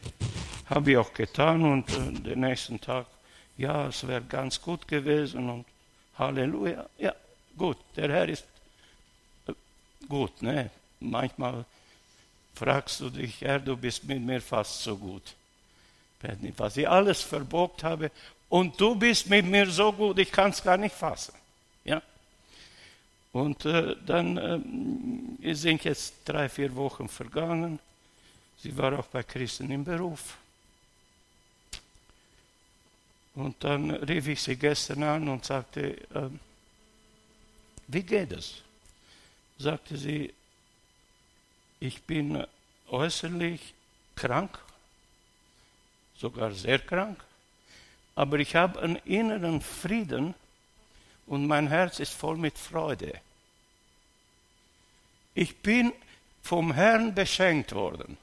habe 0.70 0.92
ich 0.92 0.98
auch 0.98 1.14
getan 1.14 1.64
und 1.64 1.90
äh, 1.90 2.12
den 2.22 2.42
nächsten 2.42 2.80
Tag, 2.80 3.08
ja, 3.58 3.88
es 3.88 4.08
wäre 4.08 4.22
ganz 4.22 4.62
gut 4.62 4.88
gewesen 4.88 5.50
und 5.50 5.66
Halleluja. 6.18 6.86
Ja, 6.98 7.14
gut, 7.58 7.78
der 7.96 8.10
Herr 8.10 8.30
ist 8.30 8.46
äh, 9.48 9.54
gut. 10.08 10.42
Ne? 10.42 10.70
Manchmal 11.00 11.66
fragst 12.60 13.00
du 13.00 13.10
dich, 13.10 13.40
Herr, 13.42 13.60
du 13.60 13.78
bist 13.78 14.04
mit 14.04 14.22
mir 14.22 14.42
fast 14.42 14.84
so 14.84 14.98
gut. 14.98 15.34
Was 16.58 16.76
ich 16.76 16.88
alles 16.88 17.22
verbockt 17.22 17.84
habe 17.84 18.12
und 18.50 18.80
du 18.80 18.96
bist 18.96 19.30
mit 19.30 19.46
mir 19.46 19.70
so 19.72 19.94
gut, 19.94 20.20
ich 20.20 20.32
kann 20.32 20.52
es 20.52 20.62
gar 20.62 20.76
nicht 20.76 20.94
fassen. 20.94 21.34
Ja? 21.86 22.02
Und 23.32 23.64
äh, 23.66 23.96
dann 24.06 24.38
äh, 25.42 25.54
sind 25.54 25.86
jetzt 25.86 26.14
drei, 26.26 26.50
vier 26.50 26.76
Wochen 26.76 27.08
vergangen. 27.08 27.80
Sie 28.58 28.76
war 28.78 29.00
auch 29.00 29.08
bei 29.08 29.24
Christen 29.24 29.72
im 29.72 29.86
Beruf. 29.86 30.38
Und 33.36 33.64
dann 33.64 33.92
rief 33.92 34.28
ich 34.28 34.42
sie 34.42 34.58
gestern 34.58 35.04
an 35.04 35.30
und 35.30 35.46
sagte, 35.46 35.92
äh, 36.14 36.30
wie 37.88 38.04
geht 38.04 38.34
es? 38.34 38.62
Sagte 39.58 39.96
sie, 39.96 40.34
ich 41.80 42.02
bin 42.04 42.46
äußerlich 42.90 43.74
krank, 44.16 44.60
sogar 46.18 46.52
sehr 46.52 46.80
krank, 46.80 47.24
aber 48.16 48.40
ich 48.40 48.56
habe 48.56 48.82
einen 48.82 48.98
inneren 48.98 49.62
Frieden 49.62 50.34
und 51.28 51.48
mein 51.48 51.68
Herz 51.68 52.00
ist 52.00 52.14
voll 52.14 52.38
mit 52.38 52.58
Freude. 52.58 53.22
Ich 55.36 55.56
bin 55.58 55.94
vom 56.42 56.74
Herrn 56.74 57.14
beschenkt 57.14 57.74
worden. 57.74 58.18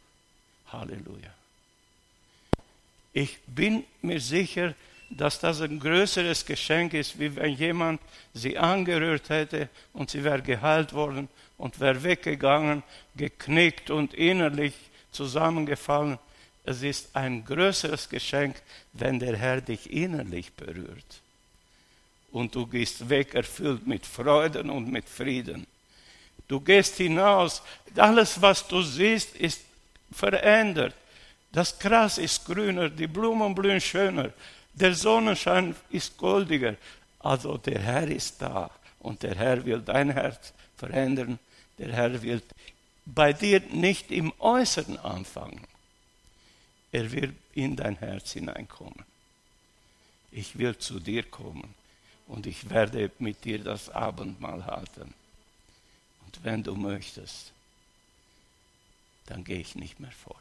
Halleluja. 0.73 1.33
Ich 3.13 3.39
bin 3.47 3.85
mir 4.03 4.21
sicher, 4.21 4.75
dass 5.11 5.39
das 5.39 5.61
ein 5.61 5.79
größeres 5.79 6.45
Geschenk 6.45 6.95
ist, 6.95 7.19
wie 7.19 7.35
wenn 7.37 7.55
jemand 7.55 8.01
sie 8.35 8.59
angerührt 8.59 9.29
hätte 9.29 9.69
und 9.93 10.11
sie 10.11 10.25
wäre 10.25 10.43
geheilt 10.43 10.93
worden 10.93 11.29
und 11.59 11.79
wäre 11.81 12.03
weggegangen, 12.03 12.83
geknickt 13.15 13.91
und 13.91 14.15
innerlich 14.15 14.75
zusammengefallen. 15.13 16.19
Es 16.65 16.83
ist 16.83 17.15
ein 17.15 17.45
größeres 17.45 18.09
Geschenk, 18.09 18.57
wenn 18.93 19.19
der 19.19 19.37
Herr 19.37 19.61
dich 19.61 19.91
innerlich 19.91 20.53
berührt. 20.53 21.23
Und 22.33 22.55
du 22.55 22.67
gehst 22.67 23.09
weg 23.09 23.35
erfüllt 23.35 23.87
mit 23.87 24.05
Freuden 24.05 24.69
und 24.69 24.91
mit 24.91 25.09
Frieden. 25.09 25.67
Du 26.49 26.61
gehst 26.61 26.97
hinaus, 26.97 27.63
alles, 27.97 28.41
was 28.43 28.67
du 28.67 28.83
siehst, 28.83 29.37
ist 29.37 29.63
verändert. 30.13 30.95
Das 31.53 31.79
Gras 31.79 32.19
ist 32.19 32.45
grüner, 32.45 32.91
die 32.91 33.07
Blumen 33.07 33.55
blühen 33.55 33.81
schöner, 33.81 34.31
der 34.77 34.95
Sonnenschein 34.95 35.75
ist 35.91 36.17
goldiger. 36.17 36.77
Also 37.19 37.57
der 37.57 37.81
Herr 37.81 38.09
ist 38.09 38.41
da 38.41 38.71
und 39.01 39.23
der 39.23 39.35
Herr 39.35 39.65
will 39.65 39.81
dein 39.81 40.11
Herz 40.11 40.53
verändern. 40.77 41.39
Der 41.79 41.93
Herr 41.93 42.23
will 42.23 42.43
bei 43.07 43.33
dir 43.33 43.61
nicht 43.61 44.11
im 44.11 44.33
Äußeren 44.39 44.99
anfangen. 44.99 45.67
Er 46.93 47.11
will 47.11 47.35
in 47.55 47.75
dein 47.75 47.97
Herz 47.97 48.33
hineinkommen. 48.33 49.05
Ich 50.31 50.59
will 50.59 50.77
zu 50.77 51.01
dir 51.01 51.23
kommen 51.23 51.75
und 52.27 52.47
ich 52.47 52.69
werde 52.69 53.11
mit 53.19 53.45
dir 53.45 53.63
das 53.63 53.89
Abendmahl 53.91 54.67
halten. 54.67 55.15
Und 56.25 56.45
wenn 56.45 56.63
du 56.63 56.75
möchtest, 56.75 57.53
dann 59.27 59.43
gehe 59.45 59.59
ich 59.59 59.75
nicht 59.75 60.01
mehr 60.01 60.13
fort. 60.13 60.37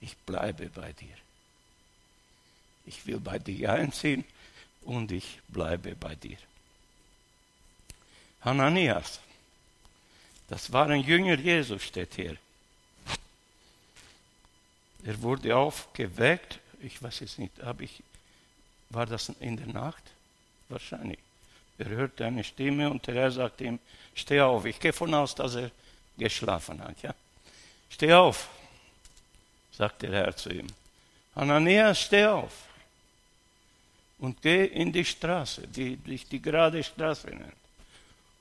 Ich 0.00 0.16
bleibe 0.18 0.68
bei 0.68 0.92
dir. 0.92 1.16
Ich 2.86 3.06
will 3.06 3.18
bei 3.18 3.38
dir 3.38 3.72
einziehen 3.72 4.24
und 4.82 5.10
ich 5.12 5.40
bleibe 5.48 5.94
bei 5.94 6.14
dir. 6.14 6.36
Hananias, 8.42 9.20
das 10.48 10.70
war 10.70 10.90
ein 10.90 11.00
Jünger 11.00 11.38
Jesus, 11.38 11.82
steht 11.82 12.14
hier. 12.14 12.36
Er 15.04 15.22
wurde 15.22 15.56
aufgeweckt, 15.56 16.58
ich 16.80 17.02
weiß 17.02 17.20
jetzt 17.20 17.38
nicht, 17.38 17.52
habe 17.62 17.84
ich, 17.84 18.02
war 18.90 19.06
das 19.06 19.30
in 19.40 19.56
der 19.56 19.66
Nacht? 19.66 20.02
Wahrscheinlich. 20.68 21.18
Er 21.78 21.88
hörte 21.88 22.26
eine 22.26 22.44
Stimme 22.44 22.90
und 22.90 23.06
der 23.06 23.14
Herr 23.14 23.30
sagte 23.30 23.64
ihm, 23.64 23.78
steh 24.14 24.40
auf. 24.40 24.64
Ich 24.64 24.78
gehe 24.78 24.92
von 24.92 25.12
aus, 25.14 25.34
dass 25.34 25.56
er 25.56 25.70
geschlafen 26.16 26.82
hat. 26.82 27.02
Ja? 27.02 27.14
Steh 27.90 28.12
auf, 28.12 28.48
sagt 29.72 30.02
der 30.02 30.12
Herr 30.12 30.36
zu 30.36 30.50
ihm. 30.50 30.68
Hananias, 31.34 32.00
steh 32.00 32.26
auf 32.26 32.52
und 34.18 34.40
geh 34.42 34.64
in 34.66 34.92
die 34.92 35.04
Straße, 35.04 35.66
die 35.68 35.98
sich 36.06 36.28
die 36.28 36.40
gerade 36.40 36.82
Straße 36.82 37.28
nennt, 37.28 37.54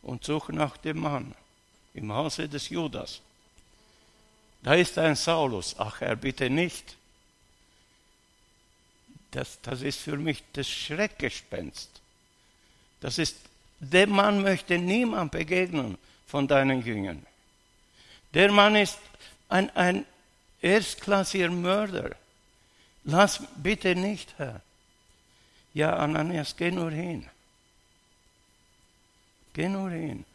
und 0.02 0.24
such 0.24 0.50
nach 0.50 0.78
dem 0.78 1.00
Mann 1.00 1.34
im 1.94 2.12
Hause 2.12 2.48
des 2.48 2.70
Judas. 2.70 3.22
Da 4.62 4.76
ist 4.76 4.98
ein 4.98 5.16
Saulus. 5.16 5.76
Ach 5.78 6.00
Herr, 6.02 6.16
bitte 6.16 6.50
nicht. 6.50 6.96
Das, 9.32 9.60
das 9.62 9.82
ist 9.82 10.00
für 10.00 10.18
mich 10.18 10.44
das 10.54 10.70
Schreckgespenst. 10.70 11.90
Das 13.02 13.18
ist, 13.18 13.36
dem 13.80 14.12
Mann 14.12 14.42
möchte 14.42 14.78
niemand 14.78 15.32
begegnen 15.32 15.98
von 16.28 16.48
deinen 16.48 16.86
Jüngern. 16.86 17.26
Der 18.34 18.52
Mann 18.52 18.76
ist 18.76 19.00
ein, 19.50 19.70
ein 19.76 20.06
erstklassiger 20.62 21.50
Mörder. 21.50 22.16
Lass 23.04 23.44
bitte 23.58 23.96
nicht, 23.96 24.34
Herr. 24.38 24.62
Ja, 25.74 25.96
Ananias, 25.98 26.56
geh 26.56 26.72
nur 26.72 26.92
hin. 26.92 27.28
Geh 29.54 29.68
nur 29.68 29.90
hin. 29.90 30.26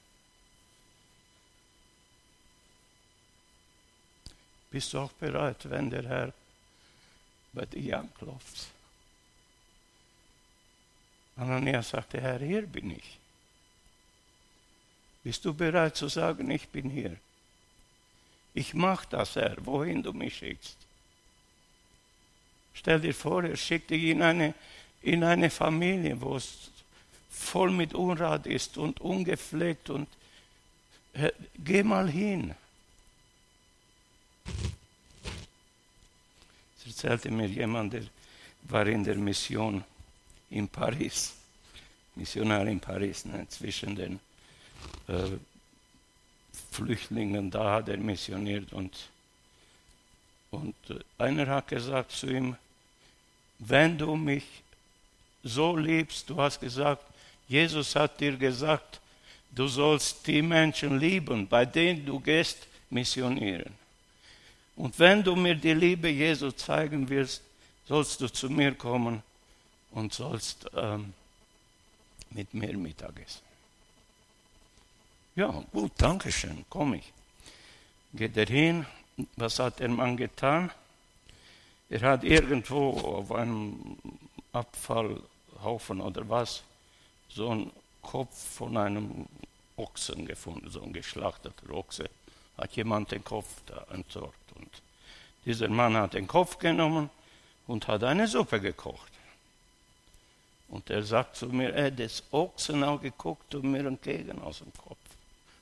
Bist 4.70 4.92
du 4.92 4.98
auch 4.98 5.12
bereit, 5.12 5.68
wenn 5.70 5.90
der 5.90 6.06
Herr 6.06 6.32
bei 7.52 7.66
dir 7.66 8.00
anklopft? 8.00 8.66
Ananias 11.36 11.90
sagte, 11.90 12.20
Herr, 12.20 12.40
hier 12.40 12.66
bin 12.66 12.90
ich. 12.90 13.18
Bist 15.22 15.44
du 15.44 15.54
bereit 15.54 15.96
zu 15.96 16.08
sagen, 16.08 16.50
ich 16.50 16.68
bin 16.68 16.90
hier? 16.90 17.16
Ich 18.54 18.74
mache 18.74 19.06
das, 19.10 19.36
Herr, 19.36 19.56
wohin 19.64 20.02
du 20.02 20.12
mich 20.12 20.36
schickst. 20.36 20.76
Stell 22.74 23.00
dir 23.00 23.14
vor, 23.14 23.44
er 23.44 23.56
schickt 23.56 23.90
dich 23.90 24.04
in 24.04 24.22
eine 24.22 24.54
in 25.08 25.24
eine 25.24 25.50
Familie, 25.50 26.20
wo 26.20 26.36
es 26.36 26.70
voll 27.30 27.70
mit 27.70 27.94
Unrat 27.94 28.46
ist 28.46 28.78
und 28.78 29.00
ungepflegt 29.00 29.90
und 29.90 30.08
geh 31.58 31.82
mal 31.82 32.08
hin. 32.08 32.54
erzählte 36.88 37.30
mir 37.30 37.46
jemand, 37.46 37.92
der 37.92 38.02
war 38.62 38.86
in 38.86 39.04
der 39.04 39.16
Mission 39.16 39.84
in 40.50 40.68
Paris, 40.68 41.34
Missionar 42.16 42.66
in 42.66 42.80
Paris, 42.80 43.24
ne, 43.24 43.46
zwischen 43.48 43.94
den 43.94 44.18
äh, 45.06 45.36
Flüchtlingen, 46.72 47.50
da 47.50 47.74
hat 47.74 47.88
er 47.88 47.98
missioniert 47.98 48.72
und, 48.72 49.10
und 50.50 50.74
äh, 50.90 50.98
einer 51.18 51.46
hat 51.46 51.68
gesagt 51.68 52.10
zu 52.10 52.26
ihm, 52.26 52.56
wenn 53.60 53.96
du 53.96 54.16
mich 54.16 54.44
so 55.42 55.76
liebst, 55.76 56.28
du 56.28 56.36
hast 56.36 56.60
gesagt, 56.60 57.04
Jesus 57.48 57.94
hat 57.94 58.20
dir 58.20 58.36
gesagt, 58.36 59.00
du 59.50 59.68
sollst 59.68 60.26
die 60.26 60.42
Menschen 60.42 60.98
lieben, 60.98 61.46
bei 61.48 61.64
denen 61.64 62.04
du 62.04 62.20
gehst, 62.20 62.66
missionieren. 62.90 63.74
Und 64.76 64.98
wenn 64.98 65.22
du 65.22 65.34
mir 65.34 65.54
die 65.54 65.74
Liebe 65.74 66.08
Jesu 66.08 66.50
zeigen 66.52 67.08
willst, 67.08 67.42
sollst 67.86 68.20
du 68.20 68.28
zu 68.28 68.48
mir 68.48 68.74
kommen 68.74 69.22
und 69.90 70.12
sollst 70.12 70.66
ähm, 70.76 71.12
mit 72.30 72.52
mir 72.54 72.76
Mittagessen. 72.76 73.42
Ja, 75.34 75.64
gut, 75.72 75.92
danke 75.96 76.30
schön, 76.30 76.64
komm 76.68 76.94
ich. 76.94 77.12
Geht 78.12 78.36
er 78.36 78.46
hin, 78.46 78.86
was 79.36 79.58
hat 79.58 79.80
der 79.80 79.88
Mann 79.88 80.16
getan? 80.16 80.70
Er 81.90 82.00
hat 82.02 82.24
irgendwo 82.24 82.90
auf 82.90 83.32
einem 83.32 83.96
Abfallhaufen 84.52 86.00
oder 86.00 86.28
was 86.28 86.62
so 87.28 87.50
einen 87.50 87.72
Kopf 88.02 88.34
von 88.54 88.76
einem 88.76 89.26
Ochsen 89.76 90.26
gefunden, 90.26 90.70
so 90.70 90.82
ein 90.82 90.92
geschlachteter 90.92 91.70
Ochse. 91.70 92.08
Hat 92.56 92.74
jemand 92.76 93.12
den 93.12 93.22
Kopf 93.22 93.48
da 93.66 93.86
entsorgt. 93.92 94.52
Und 94.56 94.70
dieser 95.44 95.68
Mann 95.68 95.96
hat 95.96 96.14
den 96.14 96.26
Kopf 96.26 96.58
genommen 96.58 97.10
und 97.66 97.86
hat 97.86 98.02
eine 98.02 98.26
Suppe 98.26 98.60
gekocht. 98.60 99.12
Und 100.68 100.90
er 100.90 101.02
sagt 101.02 101.36
zu 101.36 101.46
mir, 101.46 101.72
er 101.72 101.86
hat 101.86 101.98
das 101.98 102.22
Ochsenauge 102.30 103.10
geguckt 103.10 103.54
und 103.54 103.70
mir 103.70 103.86
entgegen 103.86 104.40
aus 104.42 104.58
dem 104.58 104.72
Kopf, 104.74 104.98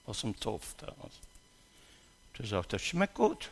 aus 0.06 0.22
dem 0.22 0.38
Topf 0.38 0.74
da. 0.78 0.88
Und 0.88 2.40
er 2.40 2.46
sagt, 2.46 2.72
das 2.72 2.82
schmeckt 2.82 3.14
gut. 3.14 3.50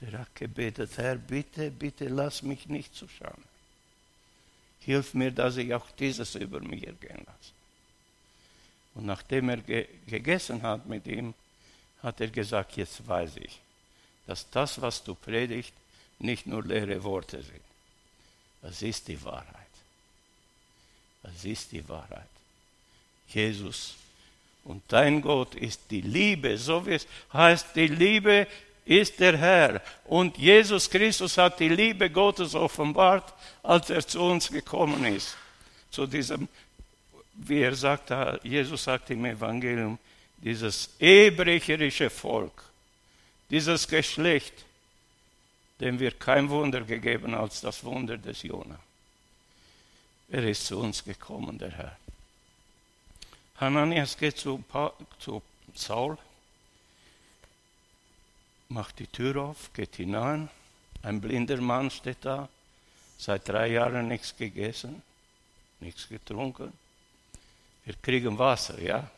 Der 0.00 0.18
hat 0.18 0.34
gebetet, 0.34 0.98
Herr, 0.98 1.16
bitte, 1.16 1.70
bitte 1.70 2.08
lass 2.08 2.42
mich 2.42 2.66
nicht 2.68 2.94
zuschauen. 2.94 3.55
Hilf 4.86 5.14
mir, 5.14 5.32
dass 5.32 5.56
ich 5.56 5.74
auch 5.74 5.90
dieses 5.98 6.36
über 6.36 6.60
mich 6.60 6.86
ergehen 6.86 7.22
lasse. 7.26 7.52
Und 8.94 9.04
nachdem 9.04 9.48
er 9.48 9.58
ge 9.58 9.88
gegessen 10.06 10.62
hat 10.62 10.86
mit 10.86 11.06
ihm, 11.06 11.34
hat 12.02 12.20
er 12.20 12.28
gesagt, 12.28 12.76
jetzt 12.76 13.06
weiß 13.06 13.36
ich, 13.38 13.60
dass 14.26 14.48
das, 14.50 14.80
was 14.80 15.02
du 15.02 15.14
predigst, 15.14 15.72
nicht 16.20 16.46
nur 16.46 16.64
leere 16.64 17.02
Worte 17.02 17.42
sind. 17.42 17.66
Das 18.62 18.80
ist 18.80 19.08
die 19.08 19.22
Wahrheit. 19.24 19.74
Das 21.22 21.44
ist 21.44 21.72
die 21.72 21.86
Wahrheit. 21.88 22.28
Jesus 23.28 23.96
und 24.62 24.82
dein 24.88 25.20
Gott 25.20 25.56
ist 25.56 25.80
die 25.90 26.00
Liebe, 26.00 26.58
so 26.58 26.86
wie 26.86 26.94
es 26.94 27.06
heißt, 27.32 27.74
die 27.74 27.88
Liebe 27.88 28.46
ist 28.86 29.18
der 29.18 29.36
Herr. 29.36 29.82
Und 30.04 30.38
Jesus 30.38 30.88
Christus 30.88 31.36
hat 31.36 31.60
die 31.60 31.68
Liebe 31.68 32.08
Gottes 32.08 32.54
offenbart, 32.54 33.34
als 33.62 33.90
er 33.90 34.06
zu 34.06 34.22
uns 34.22 34.48
gekommen 34.48 35.04
ist. 35.04 35.36
Zu 35.90 36.06
diesem, 36.06 36.48
wie 37.34 37.60
er 37.60 37.74
sagt, 37.74 38.12
Jesus 38.44 38.84
sagt 38.84 39.10
im 39.10 39.24
Evangelium, 39.24 39.98
dieses 40.38 40.90
ehebrecherische 41.00 42.08
Volk, 42.08 42.62
dieses 43.50 43.88
Geschlecht, 43.88 44.54
dem 45.80 45.98
wird 45.98 46.20
kein 46.20 46.48
Wunder 46.48 46.82
gegeben 46.82 47.34
als 47.34 47.60
das 47.60 47.82
Wunder 47.84 48.16
des 48.16 48.42
Jona. 48.42 48.78
Er 50.30 50.44
ist 50.44 50.66
zu 50.66 50.78
uns 50.78 51.04
gekommen, 51.04 51.58
der 51.58 51.72
Herr. 51.72 51.96
Hananias 53.58 54.16
geht 54.16 54.36
zu, 54.36 54.62
zu 55.18 55.42
Saul, 55.74 56.18
macht 58.68 58.98
die 58.98 59.06
Tür 59.06 59.36
auf, 59.42 59.72
geht 59.72 59.96
hinein. 59.96 60.48
Ein 61.02 61.20
blinder 61.20 61.60
Mann 61.60 61.90
steht 61.90 62.24
da, 62.24 62.48
seit 63.18 63.48
drei 63.48 63.68
Jahren 63.68 64.08
nichts 64.08 64.36
gegessen, 64.36 65.02
nichts 65.80 66.08
getrunken. 66.08 66.72
Wir 67.84 67.94
kriegen 68.02 68.38
Wasser, 68.38 68.80
ja. 68.80 69.08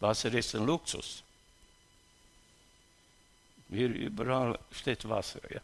Wasser 0.00 0.32
ist 0.34 0.54
ein 0.54 0.66
Luxus. 0.66 1.22
Hier 3.68 3.88
überall 3.88 4.58
steht 4.72 5.08
Wasser, 5.08 5.40
ja. 5.50 5.60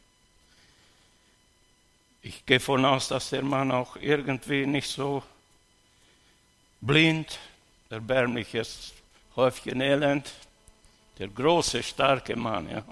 Ich 2.23 2.45
gehe 2.45 2.61
von 2.61 2.85
aus, 2.85 3.09
dass 3.09 3.31
der 3.31 3.43
Mann 3.43 3.71
auch 3.73 3.97
irgendwie 3.97 4.67
nicht 4.67 4.89
so 4.89 5.23
blind, 6.81 7.39
erbärmliches 7.89 8.93
Häufchen 9.37 9.81
Elend, 9.81 10.31
der 11.21 11.29
große, 11.29 11.83
starke 11.83 12.35
Mann, 12.35 12.71
ja, 12.71 12.83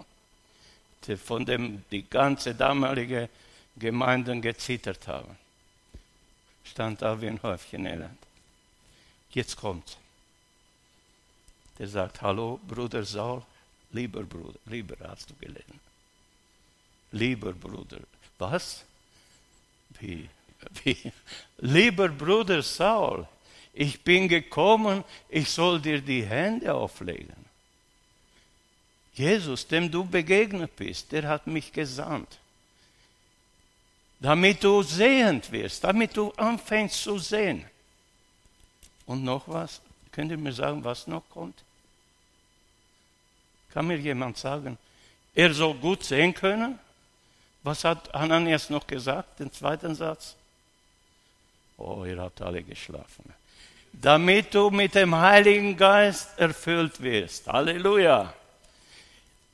der 1.06 1.16
von 1.16 1.46
dem 1.46 1.82
die 1.90 2.02
ganze 2.08 2.54
damalige 2.54 3.30
Gemeinden 3.74 4.42
gezittert 4.42 5.08
haben, 5.08 5.34
stand 6.62 7.00
da 7.00 7.18
wie 7.20 7.28
ein 7.28 7.42
Häufchen 7.42 7.86
Elend. 7.86 8.18
Jetzt 9.30 9.56
kommt. 9.56 9.96
Der 11.78 11.88
sagt, 11.88 12.20
hallo 12.20 12.60
Bruder 12.68 13.02
Saul, 13.02 13.42
lieber 13.92 14.22
Bruder, 14.24 14.58
lieber 14.66 14.96
hast 15.08 15.30
du 15.30 15.34
gelesen. 15.36 15.80
Lieber 17.12 17.52
Bruder, 17.52 18.00
was? 18.38 18.84
Wie, 20.00 20.28
wie? 20.84 21.12
Lieber 21.56 22.10
Bruder 22.10 22.62
Saul, 22.62 23.26
ich 23.72 24.02
bin 24.02 24.28
gekommen, 24.28 25.02
ich 25.30 25.48
soll 25.48 25.80
dir 25.80 26.02
die 26.02 26.26
Hände 26.26 26.74
auflegen. 26.74 27.47
Jesus, 29.18 29.66
dem 29.66 29.90
du 29.90 30.04
begegnet 30.04 30.76
bist, 30.76 31.10
der 31.10 31.26
hat 31.28 31.46
mich 31.46 31.72
gesandt. 31.72 32.38
Damit 34.20 34.62
du 34.62 34.82
sehend 34.82 35.50
wirst, 35.50 35.82
damit 35.84 36.16
du 36.16 36.30
anfängst 36.32 37.02
zu 37.02 37.18
sehen. 37.18 37.64
Und 39.06 39.24
noch 39.24 39.48
was? 39.48 39.80
Könnt 40.12 40.30
ihr 40.30 40.38
mir 40.38 40.52
sagen, 40.52 40.82
was 40.84 41.06
noch 41.06 41.28
kommt? 41.30 41.62
Kann 43.72 43.86
mir 43.86 43.98
jemand 43.98 44.38
sagen, 44.38 44.78
er 45.34 45.52
soll 45.52 45.74
gut 45.74 46.04
sehen 46.04 46.34
können? 46.34 46.78
Was 47.62 47.84
hat 47.84 48.12
Hananias 48.12 48.70
noch 48.70 48.86
gesagt, 48.86 49.40
den 49.40 49.52
zweiten 49.52 49.94
Satz? 49.94 50.36
Oh, 51.76 52.04
ihr 52.04 52.20
habt 52.20 52.40
alle 52.40 52.62
geschlafen. 52.62 53.32
Damit 53.92 54.54
du 54.54 54.70
mit 54.70 54.94
dem 54.94 55.14
Heiligen 55.14 55.76
Geist 55.76 56.38
erfüllt 56.38 57.00
wirst. 57.00 57.46
Halleluja. 57.46 58.34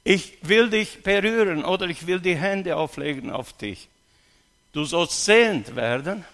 Ich 0.05 0.37
will 0.43 0.69
dich 0.69 1.03
berühren 1.03 1.65
oder 1.65 1.87
ich 1.87 2.07
will 2.07 2.21
die 2.21 2.37
Hände 2.37 2.77
auflegen 2.77 3.31
auf 3.31 3.55
dich. 3.55 3.89
Du 4.73 4.85
sollst 4.85 5.25
sehend 5.25 5.75
werden. 5.75 6.25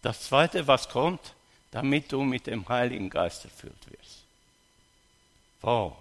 Das 0.00 0.22
zweite, 0.22 0.66
was 0.66 0.88
kommt, 0.88 1.34
damit 1.72 2.12
du 2.12 2.22
mit 2.22 2.46
dem 2.46 2.68
Heiligen 2.68 3.10
Geist 3.10 3.44
erfüllt 3.44 3.90
wirst. 3.90 4.24
Wow. 5.60 5.96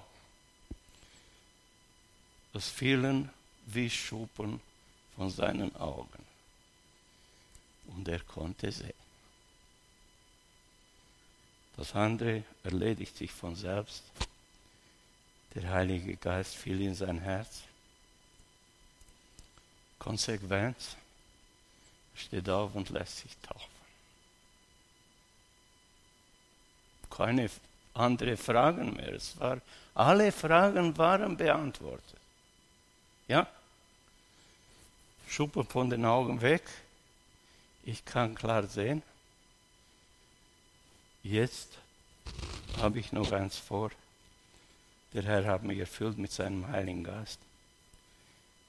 Das 2.54 2.70
fielen 2.70 3.30
wie 3.66 3.90
Schuppen 3.90 4.62
von 5.16 5.30
seinen 5.30 5.76
Augen. 5.76 6.26
Und 7.88 8.08
er 8.08 8.20
konnte 8.20 8.72
sehen. 8.72 8.94
Das 11.76 11.96
andere 11.96 12.44
erledigt 12.64 13.18
sich 13.18 13.32
von 13.32 13.56
selbst. 13.56 14.04
Der 15.56 15.70
Heilige 15.70 16.16
Geist 16.16 16.56
fiel 16.56 16.82
in 16.82 16.94
sein 16.94 17.20
Herz. 17.20 17.62
Konsequenz 19.98 20.96
steht 22.16 22.50
auf 22.50 22.76
und 22.76 22.90
lässt 22.90 23.20
sich 23.20 23.36
taufen. 23.38 23.80
Keine 27.10 27.50
andere 27.94 28.38
Fragen 28.38 28.96
mehr. 28.96 29.14
Es 29.14 29.40
war, 29.40 29.60
alle 29.94 30.32
Fragen 30.32 30.98
waren 30.98 31.36
beantwortet. 31.36 32.20
Ja? 33.28 33.48
Schuppen 35.28 35.66
von 35.66 35.90
den 35.90 36.06
Augen 36.06 36.42
weg. 36.42 36.64
Ich 37.84 38.06
kann 38.06 38.36
klar 38.36 38.66
sehen. 38.68 39.04
Jetzt 41.24 41.78
habe 42.78 43.00
ich 43.00 43.12
noch 43.12 43.32
eins 43.32 43.58
vor. 43.58 43.92
Der 45.14 45.24
Herr 45.24 45.46
hat 45.46 45.64
mich 45.64 45.80
erfüllt 45.80 46.18
mit 46.18 46.32
seinem 46.32 46.68
Heiligen 46.68 47.04
Geist. 47.04 47.40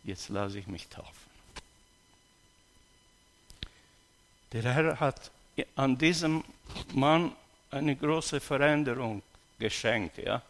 Jetzt 0.05 0.29
lasse 0.31 0.59
ich 0.59 0.67
mich 0.67 0.89
taufen. 0.89 1.31
Der 4.53 4.63
Herr 4.63 4.99
hat 4.99 5.31
an 5.77 5.99
diesem 5.99 6.43
Mann 6.95 7.33
eine 7.71 7.95
große 7.95 8.41
Veränderung 8.41 9.23
geschenkt. 9.59 10.19
Ja? 10.19 10.43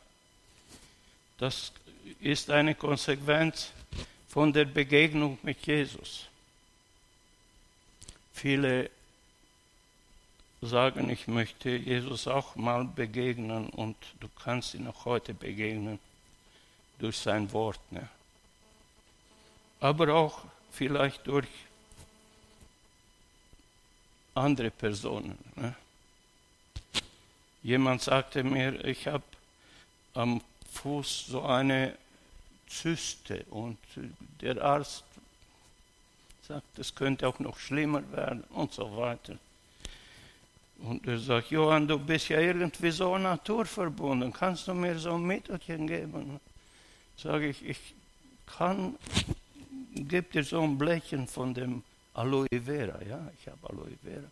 Das 1.39 1.73
ist 2.21 2.51
eine 2.51 2.75
Konsequenz 2.75 3.73
von 4.29 4.53
der 4.53 4.65
Begegnung 4.65 5.39
mit 5.43 5.67
Jesus. 5.67 6.27
Viele 8.33 8.91
sagen, 10.63 11.09
ich 11.09 11.27
möchte 11.27 11.71
Jesus 11.71 12.27
auch 12.27 12.55
mal 12.55 12.85
begegnen 12.85 13.71
und 13.71 13.97
du 14.21 14.29
kannst 14.43 14.75
ihn 14.75 14.87
auch 14.87 15.05
heute 15.07 15.33
begegnen 15.33 15.99
durch 16.99 17.17
sein 17.17 17.51
Wort. 17.53 17.81
Ne? 17.91 18.09
Aber 19.81 20.15
auch 20.15 20.45
vielleicht 20.71 21.27
durch 21.27 21.49
andere 24.35 24.71
Personen. 24.71 25.39
Ne? 25.57 25.75
Jemand 27.63 28.03
sagte 28.03 28.45
mir, 28.45 28.85
ich 28.85 29.07
habe 29.07 29.25
am 30.15 30.43
Fuß 30.73 31.27
so 31.27 31.43
eine 31.43 31.97
Zyste 32.69 33.45
und 33.51 33.79
der 34.41 34.63
Arzt 34.63 35.05
sagt, 36.47 36.79
es 36.79 36.95
könnte 36.95 37.27
auch 37.29 37.39
noch 37.39 37.59
schlimmer 37.59 38.11
werden 38.13 38.45
und 38.51 38.73
so 38.73 38.97
weiter. 38.97 39.37
Und 40.83 41.07
er 41.07 41.19
sagt, 41.19 41.51
Johann, 41.51 41.87
du 41.87 41.99
bist 41.99 42.29
ja 42.29 42.41
irgendwie 42.41 42.91
so 42.91 43.17
naturverbunden, 43.19 44.33
kannst 44.33 44.67
du 44.67 44.75
mir 44.75 44.99
so 44.99 45.15
ein 45.15 45.23
Mittelchen 45.23 45.87
geben? 45.87 46.41
Sage 47.17 47.49
ich, 47.49 47.65
ich 47.65 47.95
kann, 48.47 48.97
gib 49.95 50.33
dir 50.33 50.43
so 50.43 50.63
ein 50.63 50.79
Blättchen 50.79 51.27
von 51.27 51.53
dem 51.53 51.83
Aloe 52.15 52.49
Vera, 52.51 53.03
ja, 53.03 53.31
ich 53.39 53.47
habe 53.47 53.69
Aloe 53.69 53.97
Vera. 54.03 54.25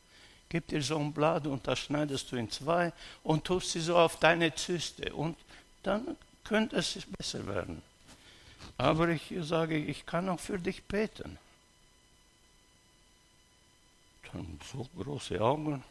Gib 0.49 0.69
dir 0.69 0.83
so 0.83 0.99
ein 0.99 1.13
Blatt 1.13 1.47
und 1.47 1.67
das 1.67 1.79
schneidest 1.81 2.33
du 2.33 2.37
in 2.37 2.51
zwei 2.51 2.93
und 3.23 3.45
tust 3.45 3.73
sie 3.73 3.81
so 3.81 3.97
auf 3.99 4.19
deine 4.19 4.55
Zyste 4.55 5.13
und 5.15 5.37
dann 5.83 6.17
könnte 6.45 6.77
es 6.77 6.99
besser 7.19 7.47
werden. 7.47 7.83
Aber 8.79 9.09
ich 9.11 9.35
sage, 9.41 9.77
ich 9.77 10.07
kann 10.07 10.29
auch 10.29 10.41
für 10.41 10.59
dich 10.59 10.83
beten. 10.85 11.37
Dann 14.33 14.59
so 14.73 14.87
große 14.97 15.41
Augen. 15.41 15.85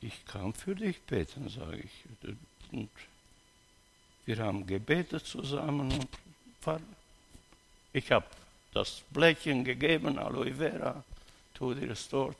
Ich 0.00 0.24
kann 0.26 0.52
für 0.52 0.74
dich 0.74 1.00
beten, 1.02 1.48
sage 1.48 1.78
ich. 1.78 2.32
Und 2.72 2.90
wir 4.26 4.38
haben 4.38 4.66
gebetet 4.66 5.26
zusammen 5.26 5.92
und 5.92 6.08
ich 7.92 8.12
habe 8.12 8.26
das 8.72 9.02
Blättchen 9.10 9.64
gegeben, 9.64 10.18
Aloe 10.18 10.54
Vera, 10.54 11.02
tu 11.54 11.74
dir 11.74 11.90
es 11.90 12.08
dort. 12.08 12.36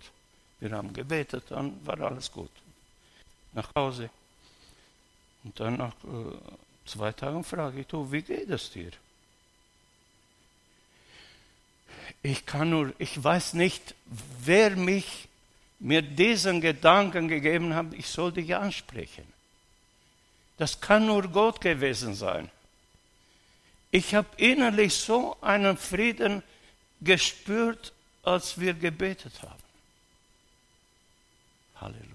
Wir 0.60 0.70
haben 0.72 0.92
gebetet, 0.92 1.44
dann 1.48 1.84
war 1.86 2.00
alles 2.00 2.30
gut. 2.30 2.50
Nach 3.52 3.74
Hause. 3.74 4.10
Und 5.44 5.58
dann 5.58 5.76
nach 5.76 5.94
äh, 6.04 6.38
zwei 6.84 7.12
Tagen 7.12 7.42
frage 7.44 7.80
ich, 7.80 7.86
du, 7.86 8.10
wie 8.10 8.22
geht 8.22 8.50
es 8.50 8.70
dir? 8.70 8.90
Ich 12.22 12.44
kann 12.44 12.70
nur, 12.70 12.92
ich 12.98 13.22
weiß 13.22 13.54
nicht, 13.54 13.94
wer 14.40 14.76
mich 14.76 15.27
mir 15.78 16.02
diesen 16.02 16.60
Gedanken 16.60 17.28
gegeben 17.28 17.74
hat, 17.74 17.92
ich 17.92 18.08
soll 18.08 18.32
dich 18.32 18.54
ansprechen. 18.54 19.24
Das 20.56 20.80
kann 20.80 21.06
nur 21.06 21.28
Gott 21.28 21.60
gewesen 21.60 22.14
sein. 22.14 22.50
Ich 23.90 24.14
habe 24.14 24.28
innerlich 24.36 24.94
so 24.94 25.36
einen 25.40 25.76
Frieden 25.76 26.42
gespürt, 27.00 27.92
als 28.22 28.58
wir 28.60 28.74
gebetet 28.74 29.40
haben. 29.42 29.62
Halleluja. 31.76 32.08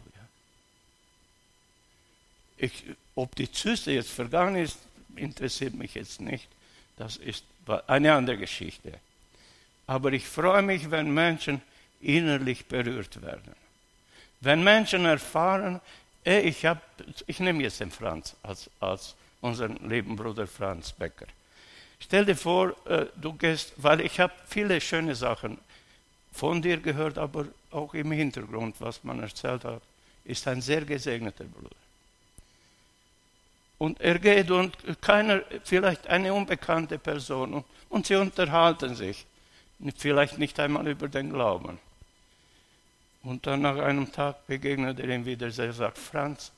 Ich, 2.58 2.84
ob 3.15 3.36
die 3.36 3.52
Zyste 3.52 3.91
jetzt 3.91 4.12
vergangen 4.12 4.58
ist, 4.58 4.78
interessiert 5.15 5.73
mich 5.73 5.95
jetzt 5.95 6.21
nicht. 6.21 6.47
Das 6.97 7.15
ist 7.17 7.45
eine 7.88 8.13
andere 8.13 8.38
Geschichte. 8.38 8.99
Aber 9.88 10.12
ich 10.12 10.28
freue 10.28 10.62
mich, 10.62 10.91
wenn 10.91 11.13
Menschen 11.13 11.62
innerlich 12.04 12.66
berührt 12.66 13.22
werden. 13.22 13.56
Wenn 14.42 14.63
Menschen 14.63 15.06
erfahren, 15.06 15.80
ey, 16.24 16.42
ich, 16.42 16.66
hab, 16.66 16.82
ich 17.28 17.39
nehme 17.39 17.63
jetzt 17.63 17.80
den 17.80 17.92
Franz 17.92 18.36
als, 18.44 18.70
als 18.80 19.16
unseren 19.42 19.78
lieben 19.89 20.16
Bruder 20.16 20.48
Franz 20.48 20.92
Becker. 20.92 21.28
Stell 22.00 22.26
dir 22.26 22.36
vor, 22.36 22.76
äh, 22.86 23.06
du 23.16 23.34
gehst, 23.34 23.74
weil 23.78 24.02
ich 24.02 24.20
habe 24.20 24.34
viele 24.48 24.80
schöne 24.82 25.16
Sachen 25.16 25.58
von 26.34 26.62
dir 26.62 26.78
gehört, 26.78 27.18
aber 27.18 27.46
auch 27.72 27.94
im 27.94 28.12
Hintergrund, 28.12 28.76
was 28.80 29.04
man 29.04 29.22
erzählt 29.22 29.63
hat, 29.63 29.82
ist 30.26 30.48
ein 30.48 30.62
sehr 30.62 30.82
gesegneter 30.82 31.46
Bruder. 31.46 31.76
Und 33.78 34.00
er 34.00 34.20
geht 34.20 34.50
und 34.52 34.76
keiner, 35.02 35.42
vielleicht 35.63 36.08
eine 36.08 36.34
unbekannte 36.34 36.98
Person, 36.98 37.63
und 37.89 38.08
sie 38.08 38.16
unterhalten 38.16 38.96
sich, 38.96 39.26
vielleicht 39.98 40.38
nicht 40.38 40.60
einmal 40.60 40.88
über 40.88 41.08
den 41.08 41.32
Glauben. 41.32 41.80
Und 43.23 43.47
dann 43.47 43.62
nach 43.62 43.77
einem 43.77 44.12
Tag 44.12 44.45
begegnet 44.47 44.99
er 44.99 45.09
ihm 45.09 45.25
wieder, 45.25 45.47
er 45.47 45.73
sagt, 45.73 45.97
Franz, 45.97 46.51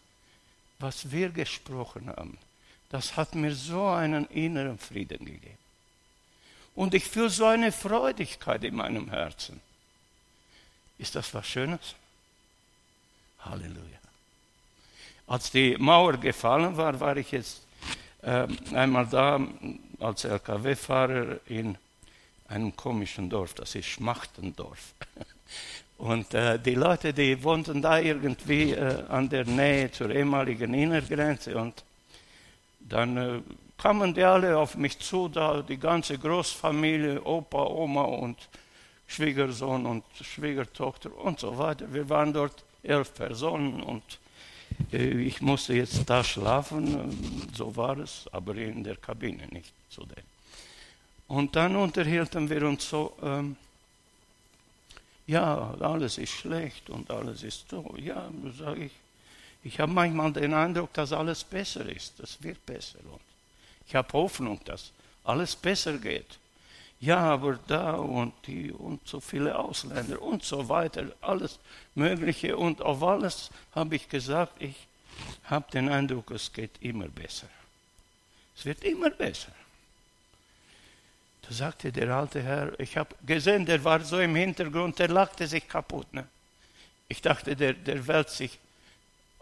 was 0.79 1.11
wir 1.11 1.29
gesprochen 1.29 2.09
haben, 2.09 2.37
das 2.89 3.15
hat 3.15 3.35
mir 3.35 3.53
so 3.53 3.87
einen 3.87 4.25
inneren 4.27 4.77
Frieden 4.77 5.25
gegeben. 5.25 5.57
Und 6.75 6.93
ich 6.93 7.05
fühle 7.05 7.29
so 7.29 7.45
eine 7.45 7.71
Freudigkeit 7.71 8.63
in 8.63 8.75
meinem 8.75 9.09
Herzen. 9.09 9.61
Ist 10.97 11.15
das 11.15 11.33
was 11.33 11.47
Schönes? 11.47 11.95
Halleluja. 13.39 13.99
Als 15.27 15.51
die 15.51 15.77
Mauer 15.77 16.17
gefallen 16.17 16.75
war, 16.77 16.99
war 16.99 17.17
ich 17.17 17.31
jetzt 17.31 17.65
äh, 18.21 18.47
einmal 18.73 19.07
da 19.07 19.39
als 19.99 20.23
LKW-Fahrer 20.23 21.39
in 21.47 21.77
einem 22.47 22.75
komischen 22.75 23.29
Dorf, 23.29 23.53
das 23.53 23.75
ist 23.75 23.85
Schmachtendorf. 23.85 24.93
Und 25.97 26.33
äh, 26.33 26.59
die 26.59 26.75
Leute, 26.75 27.13
die 27.13 27.41
wohnten 27.41 27.81
da 27.81 27.99
irgendwie 27.99 28.71
äh, 28.71 29.03
an 29.07 29.29
der 29.29 29.45
Nähe 29.45 29.91
zur 29.91 30.09
ehemaligen 30.09 30.73
Innergrenze 30.73 31.57
und 31.57 31.83
dann 32.79 33.17
äh, 33.17 33.41
kamen 33.77 34.13
die 34.13 34.23
alle 34.23 34.57
auf 34.57 34.75
mich 34.75 34.99
zu, 34.99 35.29
da 35.29 35.61
die 35.61 35.77
ganze 35.77 36.17
Großfamilie, 36.17 37.23
Opa, 37.23 37.63
Oma 37.63 38.03
und 38.03 38.37
Schwiegersohn 39.07 39.85
und 39.85 40.03
Schwiegertochter 40.21 41.15
und 41.17 41.39
so 41.39 41.57
weiter. 41.57 41.91
Wir 41.93 42.09
waren 42.09 42.33
dort 42.33 42.63
elf 42.83 43.13
Personen 43.13 43.81
und 43.81 44.03
äh, 44.91 44.97
ich 44.97 45.41
musste 45.41 45.75
jetzt 45.75 46.09
da 46.09 46.23
schlafen, 46.23 47.49
so 47.53 47.75
war 47.75 47.97
es, 47.99 48.25
aber 48.31 48.55
in 48.55 48.83
der 48.83 48.97
Kabine 48.97 49.47
nicht 49.51 49.73
zudem. 49.89 50.23
Und 51.27 51.55
dann 51.55 51.75
unterhielten 51.75 52.49
wir 52.49 52.63
uns 52.67 52.87
so, 52.87 53.13
ähm, 53.23 53.55
ja, 55.27 55.73
alles 55.79 56.17
ist 56.17 56.33
schlecht 56.33 56.89
und 56.89 57.09
alles 57.09 57.43
ist 57.43 57.69
so. 57.69 57.95
Ja, 57.97 58.29
sage 58.57 58.85
ich, 58.85 58.91
ich 59.63 59.79
habe 59.79 59.91
manchmal 59.91 60.31
den 60.31 60.53
Eindruck, 60.53 60.93
dass 60.93 61.11
alles 61.11 61.43
besser 61.43 61.85
ist. 61.87 62.19
Das 62.19 62.41
wird 62.43 62.63
besser. 62.65 62.99
Und 63.11 63.21
ich 63.87 63.95
habe 63.95 64.13
Hoffnung, 64.13 64.59
dass 64.65 64.91
alles 65.23 65.55
besser 65.55 65.97
geht. 65.97 66.37
Ja, 66.99 67.17
aber 67.17 67.59
da 67.67 67.93
und 67.93 68.33
die 68.47 68.71
und 68.71 69.05
so 69.07 69.19
viele 69.19 69.57
Ausländer 69.57 70.21
und 70.21 70.43
so 70.43 70.69
weiter, 70.69 71.07
alles 71.21 71.59
Mögliche. 71.95 72.55
Und 72.55 72.81
auf 72.81 73.03
alles 73.03 73.49
habe 73.73 73.95
ich 73.95 74.07
gesagt, 74.07 74.61
ich 74.61 74.75
habe 75.45 75.69
den 75.71 75.89
Eindruck, 75.89 76.31
es 76.31 76.53
geht 76.53 76.71
immer 76.81 77.07
besser. 77.07 77.47
Es 78.55 78.65
wird 78.65 78.83
immer 78.83 79.09
besser. 79.09 79.51
Da 81.47 81.53
sagte 81.53 81.91
der 81.91 82.09
alte 82.09 82.41
Herr, 82.41 82.79
ich 82.79 82.97
habe 82.97 83.15
gesehen, 83.25 83.65
der 83.65 83.83
war 83.83 83.99
so 84.01 84.19
im 84.19 84.35
Hintergrund, 84.35 84.97
der 84.97 85.09
lachte 85.09 85.45
sich 85.47 85.67
kaputt. 85.67 86.11
Ne? 86.13 86.27
Ich 87.07 87.21
dachte, 87.21 87.55
der, 87.55 87.73
der 87.73 88.07
wälzt 88.07 88.37
sich 88.37 88.57